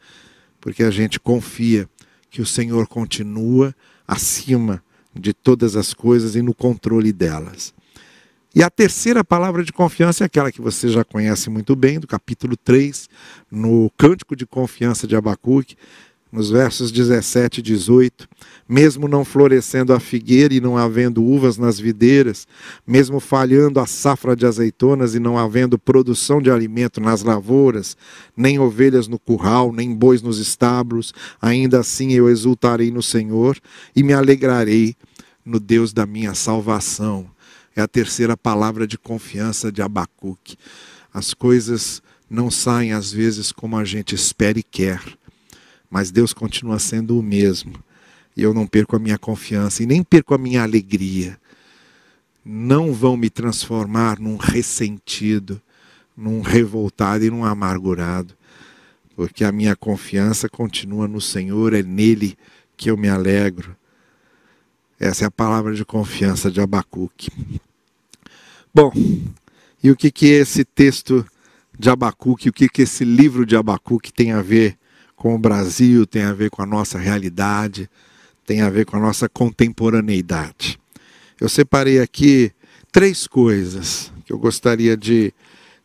porque 0.59 0.83
a 0.83 0.91
gente 0.91 1.19
confia 1.19 1.87
que 2.29 2.41
o 2.41 2.45
Senhor 2.45 2.87
continua 2.87 3.75
acima 4.07 4.83
de 5.13 5.33
todas 5.33 5.75
as 5.75 5.93
coisas 5.93 6.35
e 6.35 6.41
no 6.41 6.53
controle 6.53 7.13
delas. 7.13 7.73
E 8.53 8.63
a 8.63 8.69
terceira 8.69 9.23
palavra 9.23 9.63
de 9.63 9.73
confiança 9.73 10.23
é 10.23 10.25
aquela 10.25 10.51
que 10.51 10.61
você 10.61 10.87
já 10.87 11.03
conhece 11.03 11.49
muito 11.49 11.75
bem, 11.75 11.99
do 11.99 12.07
capítulo 12.07 12.55
3, 12.55 13.09
no 13.51 13.91
Cântico 13.97 14.35
de 14.35 14.45
Confiança 14.45 15.05
de 15.05 15.15
Abacuque, 15.15 15.75
nos 16.35 16.49
versos 16.49 16.91
17 16.91 17.59
e 17.59 17.63
18. 17.63 18.27
Mesmo 18.67 19.07
não 19.07 19.23
florescendo 19.23 19.93
a 19.93 19.99
figueira 19.99 20.53
e 20.53 20.59
não 20.59 20.77
havendo 20.77 21.23
uvas 21.23 21.57
nas 21.57 21.79
videiras, 21.79 22.45
mesmo 22.85 23.19
falhando 23.19 23.79
a 23.79 23.85
safra 23.85 24.35
de 24.35 24.45
azeitonas 24.45 25.15
e 25.15 25.19
não 25.19 25.37
havendo 25.37 25.79
produção 25.79 26.41
de 26.41 26.51
alimento 26.51 26.99
nas 26.99 27.23
lavouras, 27.23 27.95
nem 28.35 28.59
ovelhas 28.59 29.07
no 29.07 29.17
curral, 29.17 29.71
nem 29.71 29.95
bois 29.95 30.21
nos 30.21 30.37
estábulos, 30.37 31.13
ainda 31.41 31.79
assim 31.79 32.11
eu 32.11 32.29
exultarei 32.29 32.91
no 32.91 33.01
Senhor 33.01 33.57
e 33.95 34.03
me 34.03 34.11
alegrarei 34.11 34.95
no 35.45 35.59
Deus 35.59 35.93
da 35.93 36.05
minha 36.05 36.33
salvação. 36.33 37.29
É 37.75 37.81
a 37.81 37.87
terceira 37.87 38.35
palavra 38.35 38.85
de 38.85 38.97
confiança 38.97 39.71
de 39.71 39.81
Abacuque. 39.81 40.57
As 41.13 41.33
coisas 41.33 42.01
não 42.29 42.51
saem 42.51 42.91
às 42.91 43.11
vezes 43.11 43.51
como 43.51 43.77
a 43.77 43.85
gente 43.85 44.15
espera 44.15 44.57
e 44.57 44.63
quer, 44.63 45.01
mas 45.95 46.11
Deus 46.11 46.33
continua 46.33 46.77
sendo 46.77 47.17
o 47.17 47.23
mesmo. 47.23 47.81
E 48.35 48.43
eu 48.43 48.53
não 48.53 48.67
perco 48.67 48.97
a 48.97 48.99
minha 48.99 49.17
confiança 49.17 49.81
e 49.81 49.85
nem 49.85 50.03
perco 50.03 50.33
a 50.33 50.37
minha 50.37 50.61
alegria. 50.61 51.39
Não 52.43 52.91
vão 52.91 53.15
me 53.15 53.29
transformar 53.29 54.19
num 54.19 54.35
ressentido, 54.35 55.61
num 56.15 56.41
revoltado 56.41 57.23
e 57.23 57.29
num 57.29 57.45
amargurado, 57.45 58.33
porque 59.15 59.45
a 59.45 59.53
minha 59.53 59.73
confiança 59.73 60.49
continua 60.49 61.07
no 61.07 61.21
Senhor, 61.21 61.73
é 61.73 61.81
nele 61.81 62.37
que 62.75 62.91
eu 62.91 62.97
me 62.97 63.07
alegro. 63.07 63.73
Essa 64.99 65.23
é 65.23 65.27
a 65.27 65.31
palavra 65.31 65.73
de 65.73 65.85
confiança 65.85 66.51
de 66.51 66.59
Abacuque. 66.59 67.31
Bom, 68.73 68.91
e 69.81 69.89
o 69.89 69.95
que, 69.95 70.11
que 70.11 70.25
esse 70.25 70.65
texto 70.65 71.25
de 71.79 71.89
Abacuque, 71.89 72.49
o 72.49 72.53
que, 72.53 72.67
que 72.67 72.81
esse 72.81 73.05
livro 73.05 73.45
de 73.45 73.55
Abacuque 73.55 74.11
tem 74.11 74.33
a 74.33 74.41
ver 74.41 74.77
com 75.15 75.35
o 75.35 75.39
Brasil, 75.39 76.05
tem 76.05 76.23
a 76.23 76.33
ver 76.33 76.49
com 76.49 76.61
a 76.61 76.65
nossa 76.65 76.97
realidade, 76.97 77.89
tem 78.45 78.61
a 78.61 78.69
ver 78.69 78.85
com 78.85 78.97
a 78.97 78.99
nossa 78.99 79.29
contemporaneidade? 79.29 80.79
Eu 81.39 81.49
separei 81.49 81.99
aqui 81.99 82.51
três 82.91 83.27
coisas 83.27 84.11
que 84.25 84.33
eu 84.33 84.37
gostaria 84.37 84.95
de, 84.95 85.33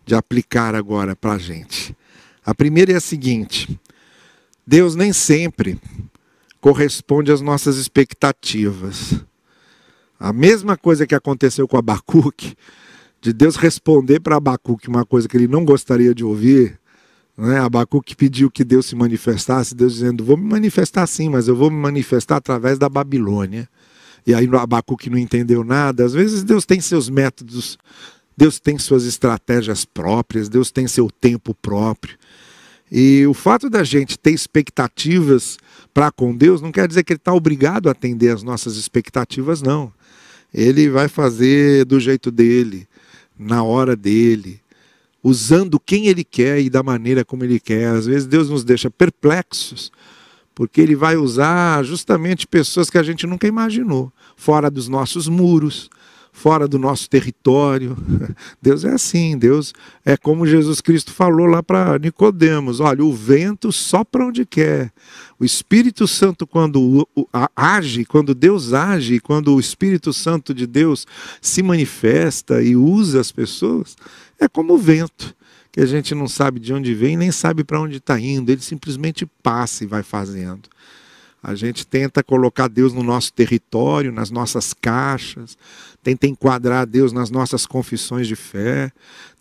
de 0.05 0.15
aplicar 0.15 0.75
agora 0.75 1.15
para 1.15 1.33
a 1.33 1.39
gente. 1.39 1.97
A 2.45 2.55
primeira 2.55 2.93
é 2.93 2.97
a 2.97 3.01
seguinte: 3.01 3.79
Deus 4.67 4.95
nem 4.95 5.13
sempre 5.13 5.81
corresponde 6.61 7.33
às 7.33 7.41
nossas 7.41 7.77
expectativas. 7.77 9.21
A 10.19 10.33
mesma 10.33 10.77
coisa 10.77 11.07
que 11.07 11.15
aconteceu 11.15 11.67
com 11.67 11.77
Abacuque, 11.77 12.55
de 13.21 13.33
Deus 13.33 13.57
responder 13.57 14.21
para 14.21 14.37
Abacuque 14.37 14.89
uma 14.89 15.05
coisa 15.05 15.29
que 15.29 15.37
ele 15.37 15.49
não 15.49 15.65
gostaria 15.65 16.15
de 16.15 16.25
ouvir, 16.25 16.80
né? 17.41 17.59
Abacuque 17.59 18.15
pediu 18.15 18.51
que 18.51 18.63
Deus 18.63 18.87
se 18.87 18.95
manifestasse, 18.95 19.75
Deus 19.75 19.95
dizendo: 19.95 20.25
Vou 20.25 20.37
me 20.37 20.45
manifestar 20.45 21.07
sim, 21.07 21.29
mas 21.29 21.49
eu 21.49 21.57
vou 21.57 21.71
me 21.71 21.77
manifestar 21.77 22.37
através 22.37 22.79
da 22.79 22.89
Babilônia. 22.89 23.69
E 24.27 24.35
aí 24.35 24.47
Abacuque 24.55 25.09
não 25.09 25.17
entendeu 25.17 25.65
nada. 25.65 26.05
Às 26.05 26.13
vezes 26.13 26.45
Deus 26.45 26.67
tem 26.67 26.81
seus 26.81 27.09
métodos, 27.09 27.79
Deus 28.37 28.61
tem 28.61 28.77
suas 28.79 29.07
estratégias 29.07 29.85
próprias, 29.85 30.49
Deus 30.49 30.71
tem 30.71 30.87
seu 30.87 31.11
tempo 31.11 31.55
próprio. 31.55 32.19
E 32.93 33.25
o 33.27 33.33
fato 33.33 33.71
da 33.71 33.85
gente 33.85 34.19
ter 34.19 34.33
expectativas 34.33 35.57
para 35.95 36.11
com 36.11 36.37
Deus 36.37 36.61
não 36.61 36.73
quer 36.73 36.87
dizer 36.87 37.05
que 37.05 37.13
Ele 37.13 37.19
está 37.19 37.33
obrigado 37.33 37.89
a 37.89 37.93
atender 37.93 38.35
as 38.35 38.43
nossas 38.43 38.77
expectativas, 38.77 39.63
não. 39.63 39.93
Ele 40.53 40.91
vai 40.91 41.09
fazer 41.09 41.85
do 41.85 42.01
jeito 42.01 42.31
dele, 42.31 42.87
na 43.39 43.63
hora 43.63 43.97
dele, 43.97 44.61
usando 45.23 45.79
quem 45.79 46.07
Ele 46.07 46.25
quer 46.25 46.61
e 46.61 46.71
da 46.71 46.83
maneira 46.83 47.25
como 47.25 47.45
Ele 47.45 47.61
quer. 47.61 47.89
Às 47.89 48.07
vezes 48.07 48.27
Deus 48.27 48.49
nos 48.49 48.65
deixa 48.65 48.91
perplexos, 48.91 49.91
porque 50.55 50.81
Ele 50.81 50.95
vai 50.95 51.17
usar 51.17 51.85
justamente 51.85 52.47
pessoas 52.47 52.91
que 52.91 52.99
a 52.99 53.03
gente 53.03 53.27
nunca 53.27 53.47
imaginou, 53.47 54.13
fora 54.37 54.71
dos 54.71 54.89
nossos 54.89 55.29
muros, 55.29 55.91
fora 56.33 56.67
do 56.67 56.79
nosso 56.79 57.09
território. 57.09 57.97
Deus 58.61 58.85
é 58.85 58.93
assim, 58.93 59.37
Deus 59.37 59.75
é 60.05 60.17
como 60.17 60.47
Jesus 60.47 60.81
Cristo 60.81 61.13
falou 61.13 61.47
lá 61.47 61.63
para 61.63 61.99
Nicodemos, 61.99 62.81
olha, 62.81 63.05
o 63.05 63.13
vento 63.13 63.71
sopra 63.73 64.27
onde 64.27 64.47
quer. 64.47 64.93
O 65.39 65.45
Espírito 65.45 66.07
Santo 66.07 66.47
quando 66.47 67.09
age, 67.55 68.05
quando 68.05 68.35
Deus 68.35 68.73
age, 68.73 69.21
quando 69.21 69.55
o 69.55 69.61
Espírito 69.61 70.13
Santo 70.13 70.55
de 70.55 70.67
Deus 70.67 71.07
se 71.41 71.63
manifesta 71.63 72.63
e 72.63 72.77
usa 72.77 73.21
as 73.21 73.33
pessoas, 73.33 73.97
é 74.41 74.49
como 74.49 74.75
o 74.75 74.79
vento 74.79 75.37
que 75.71 75.81
a 75.81 75.87
gente 75.87 76.15
não 76.15 76.27
sabe 76.27 76.59
de 76.59 76.73
onde 76.73 76.95
vem, 76.95 77.17
nem 77.17 77.31
sabe 77.31 77.63
para 77.63 77.81
onde 77.81 77.99
está 77.99 78.19
indo, 78.19 78.51
ele 78.51 78.61
simplesmente 78.61 79.25
passa 79.43 79.85
e 79.85 79.87
vai 79.87 80.03
fazendo. 80.03 80.69
A 81.43 81.55
gente 81.55 81.87
tenta 81.87 82.23
colocar 82.23 82.69
Deus 82.69 82.93
no 82.93 83.03
nosso 83.03 83.33
território, 83.33 84.13
nas 84.13 84.31
nossas 84.31 84.75
caixas, 84.75 85.57
tenta 86.03 86.27
enquadrar 86.27 86.87
Deus 86.87 87.13
nas 87.13 87.31
nossas 87.31 87.67
confissões 87.67 88.27
de 88.27 88.37
fé, 88.37 88.91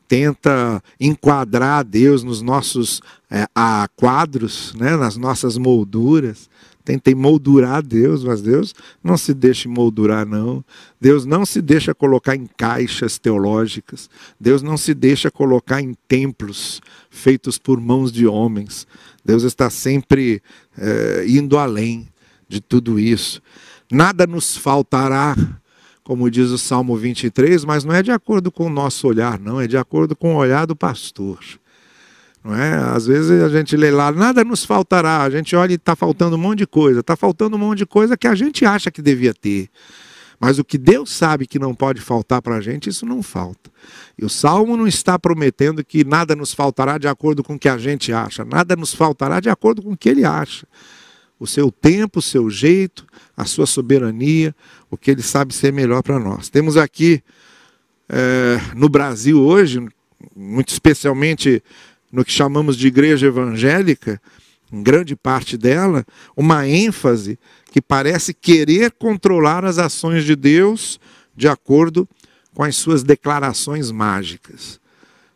tenta 0.08 0.84
enquadrar 1.00 1.84
Deus 1.84 2.24
nos 2.24 2.42
nossos 2.42 3.02
é, 3.30 3.46
quadros, 3.96 4.74
né, 4.76 4.96
nas 4.96 5.18
nossas 5.18 5.58
molduras. 5.58 6.50
Tenta 6.84 7.16
moldurar 7.16 7.84
Deus, 7.84 8.24
mas 8.24 8.42
Deus 8.42 8.74
não 9.04 9.18
se 9.18 9.34
deixa 9.34 9.70
moldurar, 9.70 10.26
não. 10.26 10.64
Deus 11.00 11.26
não 11.26 11.46
se 11.46 11.62
deixa 11.62 11.94
colocar 11.94 12.36
em 12.36 12.48
caixas 12.58 13.20
teológicas. 13.20 14.10
Deus 14.40 14.62
não 14.62 14.78
se 14.78 14.94
deixa 14.94 15.30
colocar 15.30 15.82
em 15.82 15.96
templos 16.08 16.82
feitos 17.10 17.58
por 17.58 17.80
mãos 17.80 18.12
de 18.12 18.26
homens. 18.26 18.88
Deus 19.24 19.44
está 19.44 19.70
sempre 19.70 20.42
é, 20.78 21.26
indo 21.28 21.58
além 21.58 22.08
de 22.48 22.60
tudo 22.60 23.00
isso. 23.00 23.42
Nada 23.92 24.26
nos 24.26 24.58
faltará 24.58 25.36
como 26.10 26.32
diz 26.32 26.50
o 26.50 26.58
Salmo 26.58 26.98
23, 26.98 27.64
mas 27.66 27.84
não 27.84 27.94
é 27.94 28.02
de 28.02 28.10
acordo 28.10 28.52
com 28.52 28.66
o 28.66 28.70
nosso 28.70 29.08
olhar, 29.08 29.40
não, 29.40 29.62
é 29.62 29.68
de 29.68 29.78
acordo 29.78 30.16
com 30.16 30.34
o 30.34 30.38
olhar 30.38 30.66
do 30.66 30.76
pastor. 30.76 31.38
Não 32.44 32.56
é? 32.56 32.74
Às 32.74 33.06
vezes 33.06 33.42
a 33.42 33.50
gente 33.50 33.76
lê 33.76 33.92
lá, 33.92 34.12
nada 34.12 34.44
nos 34.44 34.64
faltará, 34.64 35.24
a 35.24 35.30
gente 35.30 35.56
olha 35.56 35.74
e 35.74 35.76
está 35.76 35.96
faltando 35.96 36.36
um 36.36 36.40
monte 36.40 36.60
de 36.60 36.68
coisa, 36.68 37.02
está 37.02 37.16
faltando 37.16 37.56
um 37.56 37.60
monte 37.60 37.80
de 37.80 37.86
coisa 37.86 38.18
que 38.18 38.28
a 38.28 38.36
gente 38.36 38.66
acha 38.66 38.90
que 38.90 39.02
devia 39.02 39.34
ter. 39.34 39.70
Mas 40.40 40.58
o 40.58 40.64
que 40.64 40.78
Deus 40.78 41.12
sabe 41.12 41.46
que 41.46 41.60
não 41.60 41.76
pode 41.76 42.00
faltar 42.00 42.42
para 42.42 42.56
a 42.56 42.62
gente, 42.62 42.90
isso 42.90 43.06
não 43.06 43.22
falta. 43.22 43.70
E 44.18 44.24
o 44.24 44.30
Salmo 44.30 44.78
não 44.78 44.88
está 44.88 45.20
prometendo 45.20 45.84
que 45.84 46.06
nada 46.06 46.34
nos 46.34 46.54
faltará 46.54 46.98
de 46.98 47.10
acordo 47.10 47.44
com 47.44 47.56
o 47.56 47.60
que 47.60 47.68
a 47.68 47.78
gente 47.78 48.14
acha, 48.14 48.46
nada 48.46 48.76
nos 48.76 48.94
faltará 48.94 49.42
de 49.42 49.50
acordo 49.50 49.82
com 49.82 49.92
o 49.92 49.98
que 49.98 50.08
ele 50.08 50.24
acha. 50.24 50.66
O 51.38 51.46
seu 51.46 51.70
tempo, 51.72 52.20
o 52.20 52.22
seu 52.22 52.50
jeito, 52.50 53.06
a 53.36 53.44
sua 53.44 53.66
soberania, 53.66 54.56
o 54.90 54.98
que 54.98 55.12
ele 55.12 55.22
sabe 55.22 55.54
ser 55.54 55.74
melhor 55.74 56.02
para 56.04 56.20
nós. 56.20 56.48
Temos 56.48 56.78
aqui 56.78 57.22
é, 58.08 58.60
no 58.76 58.88
Brasil 58.90 59.42
hoje, 59.42 59.86
muito 60.36 60.70
especialmente 60.70 61.64
no 62.12 62.26
que 62.26 62.32
chamamos 62.32 62.76
de 62.76 62.88
igreja 62.88 63.28
evangélica, 63.28 64.22
em 64.72 64.84
grande 64.84 65.16
parte 65.16 65.58
dela, 65.58 66.06
uma 66.36 66.68
ênfase 66.68 67.40
que 67.72 67.82
parece 67.82 68.34
querer 68.34 68.92
controlar 68.92 69.66
as 69.66 69.78
ações 69.78 70.24
de 70.24 70.36
Deus 70.36 71.00
de 71.36 71.48
acordo 71.48 72.08
com 72.54 72.64
as 72.64 72.76
suas 72.76 73.04
declarações 73.04 73.92
mágicas. 73.92 74.80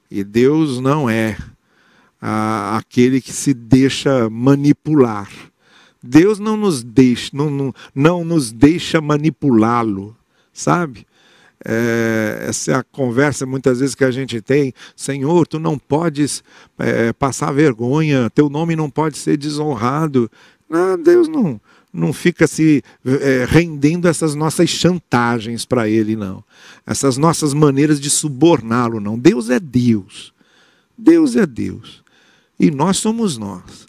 E 0.09 0.23
Deus 0.23 0.79
não 0.79 1.09
é 1.09 1.37
ah, 2.21 2.77
aquele 2.77 3.19
que 3.19 3.33
se 3.33 3.53
deixa 3.53 4.29
manipular. 4.29 5.29
Deus 6.01 6.37
não 6.37 6.57
nos 6.57 6.83
deixa, 6.83 7.31
não, 7.33 7.49
não, 7.49 7.73
não 7.95 8.25
nos 8.25 8.51
deixa 8.51 8.99
manipulá-lo, 8.99 10.15
sabe? 10.51 11.07
É, 11.65 12.45
essa 12.49 12.73
é 12.73 12.83
conversa 12.91 13.45
muitas 13.45 13.79
vezes 13.79 13.95
que 13.95 14.03
a 14.03 14.11
gente 14.11 14.41
tem, 14.41 14.73
Senhor, 14.95 15.47
tu 15.47 15.59
não 15.59 15.77
podes 15.77 16.43
é, 16.77 17.13
passar 17.13 17.53
vergonha, 17.53 18.29
teu 18.29 18.49
nome 18.49 18.75
não 18.75 18.89
pode 18.89 19.17
ser 19.17 19.37
desonrado. 19.37 20.29
Não, 20.69 21.01
Deus 21.01 21.27
não, 21.27 21.61
não 21.93 22.11
fica 22.11 22.47
se 22.47 22.83
é, 23.05 23.45
rendendo 23.47 24.07
essas 24.07 24.35
nossas 24.35 24.69
chantagens 24.69 25.65
para 25.65 25.87
Ele, 25.87 26.15
não. 26.15 26.43
Essas 26.85 27.17
nossas 27.17 27.53
maneiras 27.53 27.99
de 27.99 28.09
suborná-lo, 28.09 28.99
não. 28.99 29.17
Deus 29.17 29.49
é 29.49 29.59
Deus. 29.59 30.33
Deus 30.97 31.35
é 31.35 31.45
Deus. 31.45 32.03
E 32.59 32.69
nós 32.71 32.97
somos 32.97 33.37
nós. 33.37 33.87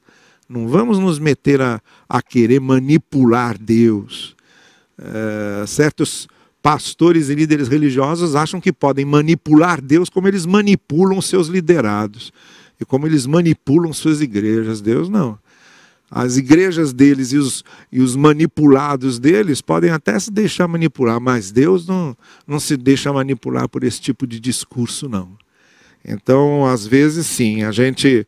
Não 0.49 0.69
vamos 0.69 0.99
nos 0.99 1.19
meter 1.19 1.61
a, 1.61 1.81
a 2.09 2.23
querer 2.23 2.61
manipular 2.61 3.59
Deus. 3.59 4.37
É, 4.97 5.67
certos 5.67 6.29
pastores 6.65 7.29
e 7.29 7.35
líderes 7.35 7.69
religiosos 7.69 8.35
acham 8.35 8.59
que 8.59 8.73
podem 8.73 9.05
manipular 9.05 9.83
Deus 9.83 10.09
como 10.09 10.29
eles 10.29 10.47
manipulam 10.47 11.21
seus 11.21 11.47
liderados 11.49 12.33
e 12.81 12.87
como 12.87 13.07
eles 13.07 13.27
manipulam 13.27 13.93
suas 13.93 14.23
igrejas. 14.23 14.81
Deus 14.81 15.11
não. 15.11 15.39
As 16.11 16.39
igrejas 16.39 16.95
deles 16.95 17.33
e 17.33 17.37
os, 17.37 17.63
e 17.93 18.01
os 18.01 18.17
manipulados 18.17 19.19
deles 19.19 19.61
podem 19.61 19.91
até 19.91 20.19
se 20.19 20.31
deixar 20.31 20.67
manipular, 20.67 21.21
mas 21.21 21.53
Deus 21.53 21.87
não, 21.87 22.17
não 22.47 22.59
se 22.59 22.79
deixa 22.79 23.13
manipular 23.13 23.69
por 23.69 23.85
esse 23.85 24.01
tipo 24.01 24.27
de 24.27 24.41
discurso, 24.41 25.07
não. 25.07 25.37
Então, 26.03 26.65
às 26.65 26.87
vezes, 26.87 27.27
sim, 27.27 27.63
a 27.63 27.73
gente 27.73 28.27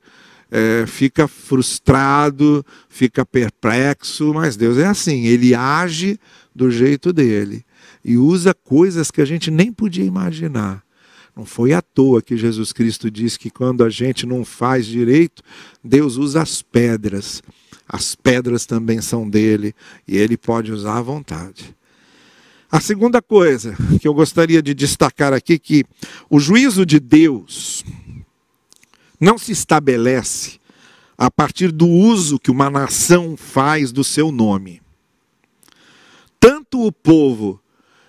é, 0.51 0.85
fica 0.87 1.27
frustrado, 1.27 2.63
fica 2.87 3.25
perplexo, 3.25 4.35
mas 4.35 4.59
Deus 4.59 4.77
é 4.77 4.85
assim, 4.85 5.25
ele 5.25 5.55
age 5.55 6.21
do 6.55 6.71
jeito 6.71 7.15
dele 7.15 7.65
e 8.05 8.17
usa 8.17 8.55
coisas 8.55 9.11
que 9.11 9.21
a 9.21 9.25
gente 9.25 9.51
nem 9.51 9.73
podia 9.73 10.05
imaginar. 10.05 10.83
Não 11.37 11.45
foi 11.45 11.75
à 11.75 11.83
toa 11.83 12.23
que 12.23 12.37
Jesus 12.37 12.73
Cristo 12.73 13.11
diz 13.11 13.37
que 13.37 13.51
quando 13.51 13.85
a 13.85 13.91
gente 13.91 14.25
não 14.25 14.45
faz 14.45 14.87
direito, 14.87 15.43
Deus 15.85 16.17
usa 16.17 16.41
as 16.41 16.63
pedras. 16.63 17.43
As 17.87 18.15
pedras 18.15 18.65
também 18.65 19.03
são 19.03 19.29
dele 19.29 19.75
e 20.09 20.17
ele 20.17 20.37
pode 20.37 20.73
usar 20.73 20.97
à 20.97 21.03
vontade. 21.03 21.77
A 22.71 22.81
segunda 22.81 23.23
coisa 23.23 23.77
que 24.01 24.09
eu 24.09 24.15
gostaria 24.15 24.63
de 24.63 24.75
destacar 24.75 25.33
aqui 25.33 25.59
que 25.59 25.85
o 26.29 26.41
juízo 26.41 26.87
de 26.87 26.99
Deus 26.99 27.85
não 29.21 29.39
se 29.39 29.53
estabelece 29.53 30.59
a 31.17 31.31
partir 31.31 31.71
do 31.71 31.87
uso 31.87 32.39
que 32.39 32.51
uma 32.51 32.69
nação 32.69 33.37
faz 33.37 33.93
do 33.93 34.03
seu 34.03 34.33
nome. 34.33 34.83
Tanto 36.41 36.85
o 36.85 36.93
povo 36.93 37.61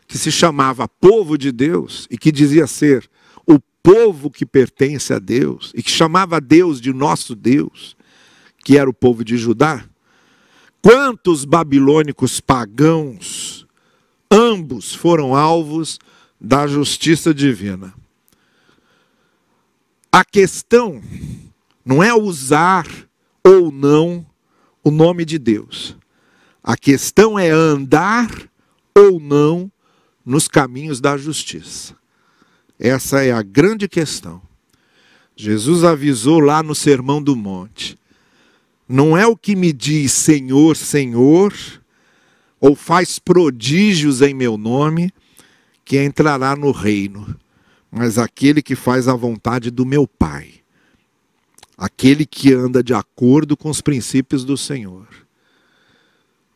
que 0.07 0.17
se 0.17 0.31
chamava 0.31 0.87
povo 0.87 1.37
de 1.37 1.51
Deus 1.51 2.07
e 2.09 2.17
que 2.17 2.31
dizia 2.31 2.65
ser 2.65 3.09
o 3.45 3.59
povo 3.83 4.31
que 4.31 4.45
pertence 4.45 5.13
a 5.13 5.19
Deus 5.19 5.71
e 5.75 5.83
que 5.83 5.91
chamava 5.91 6.39
Deus 6.39 6.79
de 6.79 6.93
nosso 6.93 7.35
Deus, 7.35 7.95
que 8.63 8.77
era 8.77 8.89
o 8.89 8.93
povo 8.93 9.23
de 9.23 9.37
Judá, 9.37 9.83
quantos 10.81 11.43
babilônicos 11.43 12.39
pagãos, 12.39 13.67
ambos 14.31 14.95
foram 14.95 15.35
alvos 15.35 15.99
da 16.39 16.65
justiça 16.67 17.33
divina. 17.33 17.93
A 20.11 20.23
questão 20.23 21.01
não 21.83 22.01
é 22.01 22.13
usar 22.13 22.87
ou 23.43 23.71
não 23.71 24.25
o 24.83 24.89
nome 24.89 25.25
de 25.25 25.37
Deus. 25.37 25.95
A 26.63 26.77
questão 26.77 27.37
é 27.37 27.49
andar 27.49 28.29
ou 28.95 29.19
não 29.19 29.71
nos 30.27 30.47
caminhos 30.47 30.99
da 30.99 31.17
justiça. 31.17 31.95
Essa 32.77 33.23
é 33.23 33.31
a 33.31 33.41
grande 33.41 33.87
questão. 33.87 34.41
Jesus 35.35 35.83
avisou 35.83 36.39
lá 36.39 36.61
no 36.61 36.75
Sermão 36.75 37.21
do 37.23 37.35
Monte: 37.35 37.97
não 38.87 39.17
é 39.17 39.25
o 39.25 39.37
que 39.37 39.55
me 39.55 39.71
diz 39.71 40.11
Senhor, 40.11 40.75
Senhor, 40.75 41.53
ou 42.59 42.75
faz 42.75 43.17
prodígios 43.17 44.21
em 44.21 44.33
meu 44.33 44.57
nome, 44.57 45.11
que 45.85 46.03
entrará 46.03 46.55
no 46.55 46.71
reino 46.71 47.35
mas 47.91 48.17
aquele 48.17 48.61
que 48.61 48.75
faz 48.75 49.07
a 49.07 49.15
vontade 49.15 49.71
do 49.71 49.85
meu 49.85 50.07
Pai, 50.07 50.55
aquele 51.77 52.25
que 52.25 52.53
anda 52.53 52.83
de 52.83 52.93
acordo 52.93 53.55
com 53.55 53.69
os 53.69 53.81
princípios 53.81 54.43
do 54.43 54.57
Senhor. 54.57 55.07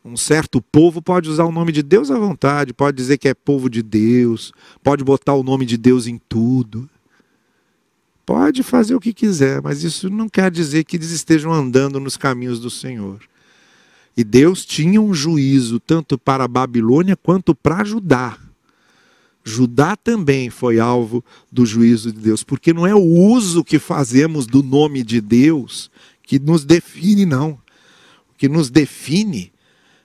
Um 0.04 0.16
certo 0.16 0.60
povo 0.60 1.00
pode 1.00 1.28
usar 1.28 1.44
o 1.44 1.52
nome 1.52 1.70
de 1.70 1.82
Deus 1.82 2.10
à 2.10 2.18
vontade, 2.18 2.74
pode 2.74 2.96
dizer 2.96 3.18
que 3.18 3.28
é 3.28 3.34
povo 3.34 3.70
de 3.70 3.82
Deus, 3.82 4.52
pode 4.82 5.04
botar 5.04 5.34
o 5.34 5.44
nome 5.44 5.64
de 5.64 5.76
Deus 5.76 6.08
em 6.08 6.20
tudo. 6.28 6.90
Pode 8.26 8.62
fazer 8.62 8.94
o 8.94 9.00
que 9.00 9.12
quiser, 9.12 9.62
mas 9.62 9.84
isso 9.84 10.10
não 10.10 10.28
quer 10.28 10.50
dizer 10.50 10.84
que 10.84 10.96
eles 10.96 11.10
estejam 11.10 11.52
andando 11.52 12.00
nos 12.00 12.16
caminhos 12.16 12.58
do 12.58 12.70
Senhor. 12.70 13.20
E 14.16 14.24
Deus 14.24 14.64
tinha 14.64 15.00
um 15.00 15.14
juízo 15.14 15.78
tanto 15.78 16.18
para 16.18 16.44
a 16.44 16.48
Babilônia 16.48 17.16
quanto 17.16 17.54
para 17.54 17.84
Judá. 17.84 18.38
Judá 19.44 19.96
também 19.96 20.50
foi 20.50 20.78
alvo 20.78 21.24
do 21.50 21.64
juízo 21.64 22.12
de 22.12 22.20
Deus, 22.20 22.42
porque 22.44 22.72
não 22.72 22.86
é 22.86 22.94
o 22.94 23.04
uso 23.04 23.64
que 23.64 23.78
fazemos 23.78 24.46
do 24.46 24.62
nome 24.62 25.02
de 25.02 25.20
Deus 25.20 25.90
que 26.22 26.38
nos 26.38 26.64
define, 26.64 27.24
não. 27.24 27.52
O 28.30 28.34
que 28.36 28.48
nos 28.48 28.70
define 28.70 29.52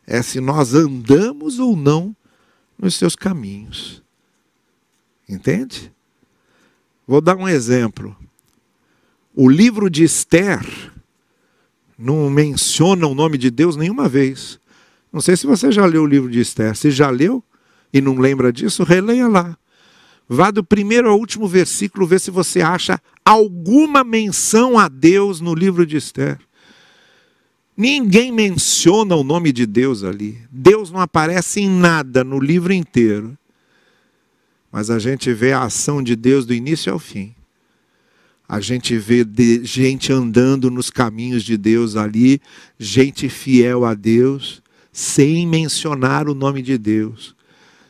é 0.07 0.21
se 0.21 0.39
nós 0.39 0.73
andamos 0.73 1.59
ou 1.59 1.75
não 1.75 2.15
nos 2.79 2.95
seus 2.95 3.15
caminhos. 3.15 4.01
Entende? 5.27 5.91
Vou 7.05 7.19
dar 7.19 7.35
um 7.35 7.47
exemplo. 7.47 8.15
O 9.35 9.49
livro 9.49 9.89
de 9.89 10.05
Esther 10.05 10.65
não 11.97 12.29
menciona 12.29 13.05
o 13.05 13.13
nome 13.13 13.37
de 13.37 13.51
Deus 13.51 13.75
nenhuma 13.75 14.07
vez. 14.07 14.59
Não 15.11 15.19
sei 15.19 15.35
se 15.35 15.45
você 15.45 15.71
já 15.71 15.85
leu 15.85 16.03
o 16.03 16.07
livro 16.07 16.31
de 16.31 16.39
Esther. 16.39 16.75
Se 16.75 16.89
já 16.89 17.09
leu 17.09 17.43
e 17.91 17.99
não 17.99 18.17
lembra 18.17 18.51
disso, 18.53 18.83
releia 18.83 19.27
lá. 19.27 19.57
Vá 20.29 20.51
do 20.51 20.63
primeiro 20.63 21.09
ao 21.09 21.17
último 21.17 21.47
versículo, 21.47 22.07
ver 22.07 22.19
se 22.19 22.31
você 22.31 22.61
acha 22.61 23.01
alguma 23.23 24.03
menção 24.03 24.77
a 24.77 24.87
Deus 24.87 25.39
no 25.41 25.53
livro 25.53 25.85
de 25.85 25.97
Esther. 25.97 26.37
Ninguém 27.77 28.31
menciona 28.31 29.15
o 29.15 29.23
nome 29.23 29.51
de 29.51 29.67
Deus 29.67 30.03
ali. 30.03 30.39
Deus 30.51 30.89
não 30.89 30.99
aparece 30.99 31.61
em 31.61 31.69
nada 31.69 32.23
no 32.23 32.39
livro 32.39 32.73
inteiro. 32.73 33.37
Mas 34.71 34.89
a 34.89 34.97
gente 34.97 35.31
vê 35.31 35.53
a 35.53 35.61
ação 35.61 36.01
de 36.01 36.15
Deus 36.15 36.45
do 36.45 36.55
início 36.55 36.91
ao 36.91 36.97
fim. 36.97 37.35
A 38.49 38.59
gente 38.59 38.97
vê 38.97 39.23
gente 39.63 40.11
andando 40.11 40.71
nos 40.71 40.89
caminhos 40.89 41.43
de 41.43 41.55
Deus 41.55 41.95
ali, 41.95 42.41
gente 42.79 43.29
fiel 43.29 43.85
a 43.85 43.93
Deus, 43.93 44.63
sem 44.91 45.45
mencionar 45.45 46.27
o 46.27 46.33
nome 46.33 46.61
de 46.63 46.77
Deus 46.77 47.36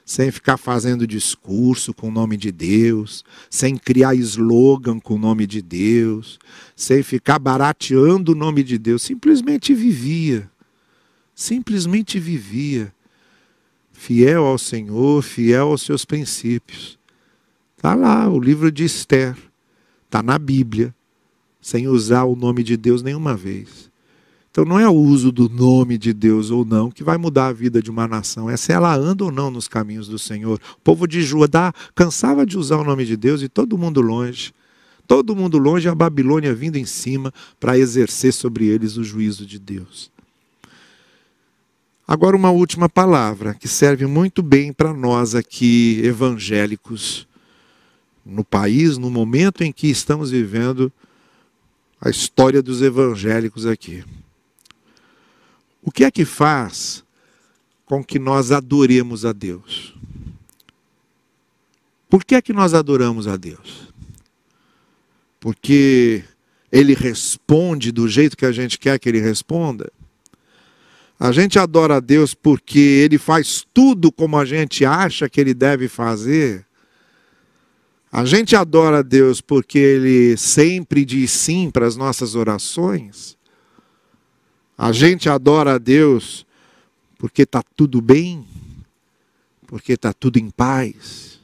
sem 0.08 0.32
ficar 0.32 0.56
fazendo 0.56 1.06
discurso 1.06 1.94
com 1.94 2.08
o 2.08 2.12
nome 2.12 2.38
de 2.38 2.50
Deus, 2.50 3.26
sem 3.50 3.76
criar 3.76 4.16
slogan 4.16 5.02
com 5.02 5.16
o 5.16 5.20
nome 5.20 5.46
de 5.46 5.62
Deus, 5.62 6.40
sem 6.78 7.04
ficar 7.04 7.38
barateando 7.38 8.32
o 8.32 8.36
nome 8.36 8.64
de 8.64 8.78
Deus, 8.78 9.02
simplesmente 9.02 9.74
vivia. 9.74 10.50
Simplesmente 11.36 12.22
vivia. 12.22 12.94
Fiel 13.92 14.46
ao 14.46 14.58
Senhor, 14.58 15.22
fiel 15.22 15.68
aos 15.68 15.82
seus 15.82 16.06
princípios. 16.06 16.98
Está 17.76 17.94
lá 17.94 18.30
o 18.30 18.40
livro 18.40 18.72
de 18.72 18.86
Esther, 18.86 19.36
está 20.06 20.24
na 20.24 20.40
Bíblia, 20.40 20.96
sem 21.60 21.86
usar 21.86 22.24
o 22.24 22.36
nome 22.36 22.64
de 22.64 22.78
Deus 22.78 23.04
nenhuma 23.04 23.36
vez. 23.36 23.87
Então 24.58 24.66
não 24.66 24.80
é 24.80 24.90
o 24.90 24.96
uso 24.96 25.32
do 25.32 25.48
nome 25.48 26.00
de 26.00 26.12
Deus 26.12 26.50
ou 26.50 26.66
não 26.66 26.90
que 26.90 27.04
vai 27.04 27.16
mudar 27.16 27.46
a 27.46 27.54
vida 27.54 27.80
de 27.80 27.92
uma 27.92 28.08
nação, 28.08 28.50
é 28.50 28.58
se 28.58 28.72
ela 28.72 28.92
anda 28.96 29.24
ou 29.24 29.32
não 29.32 29.52
nos 29.52 29.68
caminhos 29.68 30.08
do 30.08 30.18
Senhor. 30.18 30.60
O 30.78 30.82
povo 30.82 31.08
de 31.08 31.22
Judá 31.22 31.72
cansava 31.94 32.44
de 32.44 32.58
usar 32.58 32.78
o 32.78 32.84
nome 32.84 33.06
de 33.06 33.16
Deus 33.16 33.44
e 33.44 33.48
todo 33.48 33.78
mundo 33.78 34.02
longe. 34.02 34.52
Todo 35.06 35.36
mundo 35.36 35.60
longe, 35.60 35.88
a 35.88 35.94
Babilônia 35.94 36.56
vindo 36.56 36.76
em 36.76 36.88
cima 36.88 37.32
para 37.60 37.78
exercer 37.78 38.34
sobre 38.34 38.66
eles 38.66 38.98
o 38.98 39.04
juízo 39.04 39.46
de 39.46 39.60
Deus. 39.60 40.10
Agora, 42.08 42.36
uma 42.36 42.50
última 42.50 42.90
palavra 42.90 43.54
que 43.54 43.68
serve 43.68 44.08
muito 44.08 44.42
bem 44.42 44.74
para 44.74 44.92
nós 44.92 45.36
aqui, 45.36 46.02
evangélicos, 46.04 47.28
no 48.26 48.44
país, 48.44 48.98
no 48.98 49.12
momento 49.12 49.64
em 49.64 49.72
que 49.72 49.86
estamos 49.86 50.32
vivendo 50.32 50.92
a 52.02 52.10
história 52.10 52.64
dos 52.64 52.82
evangélicos 52.82 53.68
aqui. 53.68 54.04
O 55.82 55.92
que 55.92 56.04
é 56.04 56.12
que 56.12 56.26
faz 56.26 57.04
com 57.86 58.04
que 58.04 58.20
nós 58.20 58.52
adoremos 58.52 59.26
a 59.26 59.32
Deus? 59.32 59.96
Por 62.10 62.24
que 62.24 62.36
é 62.36 62.42
que 62.42 62.54
nós 62.54 62.74
adoramos 62.74 63.28
a 63.28 63.36
Deus? 63.38 63.94
Porque 65.40 66.24
ele 66.72 66.94
responde 66.94 67.92
do 67.92 68.08
jeito 68.08 68.38
que 68.38 68.46
a 68.46 68.52
gente 68.52 68.78
quer 68.78 69.00
que 69.00 69.08
ele 69.08 69.20
responda? 69.20 69.92
A 71.20 71.32
gente 71.32 71.58
adora 71.58 71.96
a 71.96 72.00
Deus 72.00 72.34
porque 72.34 72.80
ele 72.80 73.18
faz 73.18 73.66
tudo 73.74 74.12
como 74.12 74.38
a 74.38 74.46
gente 74.46 74.86
acha 74.86 75.28
que 75.28 75.42
ele 75.42 75.54
deve 75.54 75.88
fazer? 75.88 76.66
A 78.12 78.24
gente 78.24 78.56
adora 78.56 79.00
a 79.00 79.02
Deus 79.02 79.42
porque 79.42 79.78
ele 79.78 80.38
sempre 80.38 81.04
diz 81.04 81.32
sim 81.32 81.70
para 81.70 81.86
as 81.86 81.96
nossas 81.96 82.36
orações? 82.36 83.37
A 84.78 84.92
gente 84.92 85.28
adora 85.28 85.76
a 85.76 85.78
Deus 85.80 86.46
porque 87.18 87.42
está 87.42 87.64
tudo 87.76 88.00
bem, 88.00 88.46
porque 89.66 89.94
está 89.94 90.14
tudo 90.14 90.38
em 90.38 90.52
paz. 90.52 91.40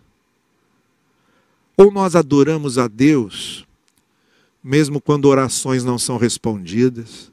Ou 1.75 1.91
nós 1.91 2.15
adoramos 2.15 2.77
a 2.77 2.87
Deus, 2.87 3.65
mesmo 4.63 5.01
quando 5.01 5.25
orações 5.25 5.83
não 5.83 5.97
são 5.97 6.17
respondidas, 6.17 7.31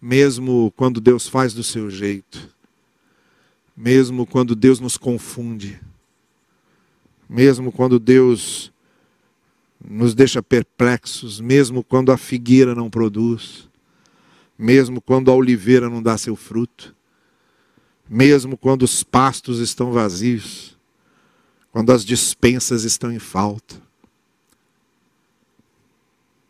mesmo 0.00 0.72
quando 0.76 1.00
Deus 1.00 1.26
faz 1.26 1.52
do 1.52 1.64
seu 1.64 1.90
jeito, 1.90 2.48
mesmo 3.76 4.24
quando 4.24 4.54
Deus 4.54 4.78
nos 4.78 4.96
confunde, 4.96 5.80
mesmo 7.28 7.72
quando 7.72 7.98
Deus 7.98 8.72
nos 9.84 10.14
deixa 10.14 10.40
perplexos, 10.40 11.40
mesmo 11.40 11.82
quando 11.82 12.12
a 12.12 12.16
figueira 12.16 12.76
não 12.76 12.88
produz 12.88 13.68
mesmo 14.58 15.00
quando 15.00 15.30
a 15.30 15.34
oliveira 15.34 15.88
não 15.88 16.02
dá 16.02 16.16
seu 16.16 16.34
fruto, 16.34 16.94
mesmo 18.08 18.56
quando 18.56 18.82
os 18.82 19.02
pastos 19.02 19.58
estão 19.58 19.92
vazios, 19.92 20.76
quando 21.70 21.92
as 21.92 22.04
dispensas 22.04 22.84
estão 22.84 23.12
em 23.12 23.18
falta. 23.18 23.82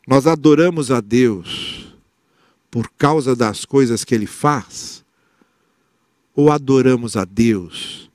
Nós 0.06 0.26
adoramos 0.26 0.90
a 0.90 1.00
Deus 1.00 1.92
por 2.70 2.88
causa 2.90 3.34
das 3.34 3.64
coisas 3.64 4.04
que 4.04 4.14
Ele 4.14 4.26
faz, 4.26 5.04
ou 6.34 6.52
adoramos 6.52 7.16
a 7.16 7.24
Deus 7.24 8.10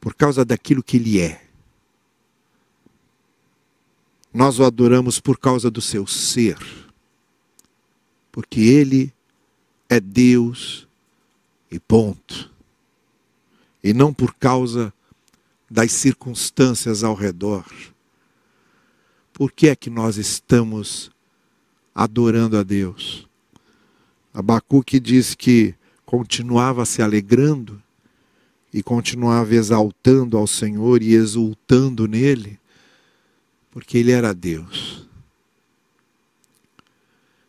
por 0.00 0.14
causa 0.14 0.44
daquilo 0.44 0.82
que 0.82 0.96
Ele 0.96 1.20
é? 1.20 1.42
Nós 4.32 4.58
o 4.60 4.64
adoramos 4.64 5.18
por 5.18 5.38
causa 5.38 5.70
do 5.70 5.80
seu 5.80 6.06
ser 6.06 6.87
porque 8.30 8.60
Ele 8.60 9.12
é 9.88 10.00
Deus 10.00 10.86
e 11.70 11.78
ponto. 11.78 12.50
E 13.82 13.92
não 13.92 14.12
por 14.12 14.34
causa 14.34 14.92
das 15.70 15.92
circunstâncias 15.92 17.04
ao 17.04 17.14
redor. 17.14 17.64
Por 19.32 19.52
que 19.52 19.68
é 19.68 19.76
que 19.76 19.90
nós 19.90 20.16
estamos 20.16 21.10
adorando 21.94 22.56
a 22.56 22.62
Deus? 22.62 23.28
Abacuque 24.32 24.98
diz 24.98 25.34
que 25.34 25.74
continuava 26.04 26.84
se 26.84 27.02
alegrando 27.02 27.82
e 28.72 28.82
continuava 28.82 29.54
exaltando 29.54 30.36
ao 30.36 30.46
Senhor 30.46 31.02
e 31.02 31.14
exultando 31.14 32.06
nele, 32.06 32.58
porque 33.70 33.98
ele 33.98 34.12
era 34.12 34.34
Deus. 34.34 35.07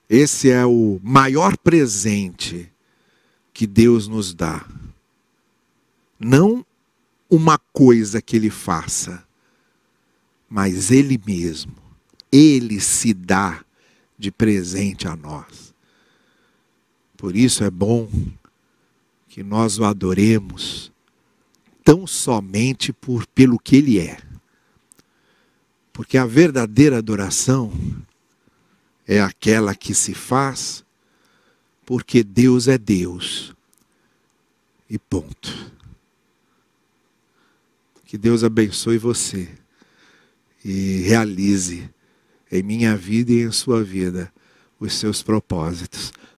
Esse 0.10 0.50
é 0.50 0.66
o 0.66 1.00
maior 1.04 1.56
presente 1.58 2.72
que 3.54 3.68
Deus 3.68 4.08
nos 4.08 4.34
dá. 4.34 4.66
Não 6.20 6.66
uma 7.30 7.60
coisa 7.72 8.22
que 8.22 8.36
Ele 8.36 8.50
faça, 8.50 9.24
mas 10.50 10.90
Ele 10.90 11.22
mesmo. 11.24 11.76
Ele 12.32 12.80
se 12.82 13.14
dá 13.14 13.64
de 14.18 14.32
presente 14.32 15.08
a 15.08 15.16
nós. 15.16 15.74
Por 17.16 17.36
isso 17.36 17.64
é 17.64 17.70
bom 17.70 18.10
que 19.28 19.44
nós 19.44 19.78
o 19.78 19.84
adoremos 19.84 20.92
tão 21.84 22.06
somente 22.06 22.94
por 22.94 23.26
pelo 23.28 23.58
que 23.58 23.76
ele 23.76 24.00
é. 24.00 24.18
Porque 25.92 26.18
a 26.18 26.26
verdadeira 26.26 26.98
adoração 26.98 27.72
é 29.10 29.20
aquela 29.20 29.74
que 29.74 29.96
se 29.96 30.14
faz 30.14 30.86
porque 31.84 32.24
Deus 32.24 32.68
é 32.68 32.78
Deus. 32.78 33.56
E 34.88 35.00
ponto. 35.00 35.72
Que 38.06 38.20
Deus 38.20 38.44
abençoe 38.44 39.00
você 39.00 39.50
e 40.64 41.02
realize 41.08 41.90
em 42.52 42.62
minha 42.62 42.96
vida 42.96 43.32
e 43.32 43.42
em 43.42 43.52
sua 43.52 43.84
vida 43.84 44.32
os 44.80 44.94
seus 44.94 45.24
propósitos. 45.24 46.14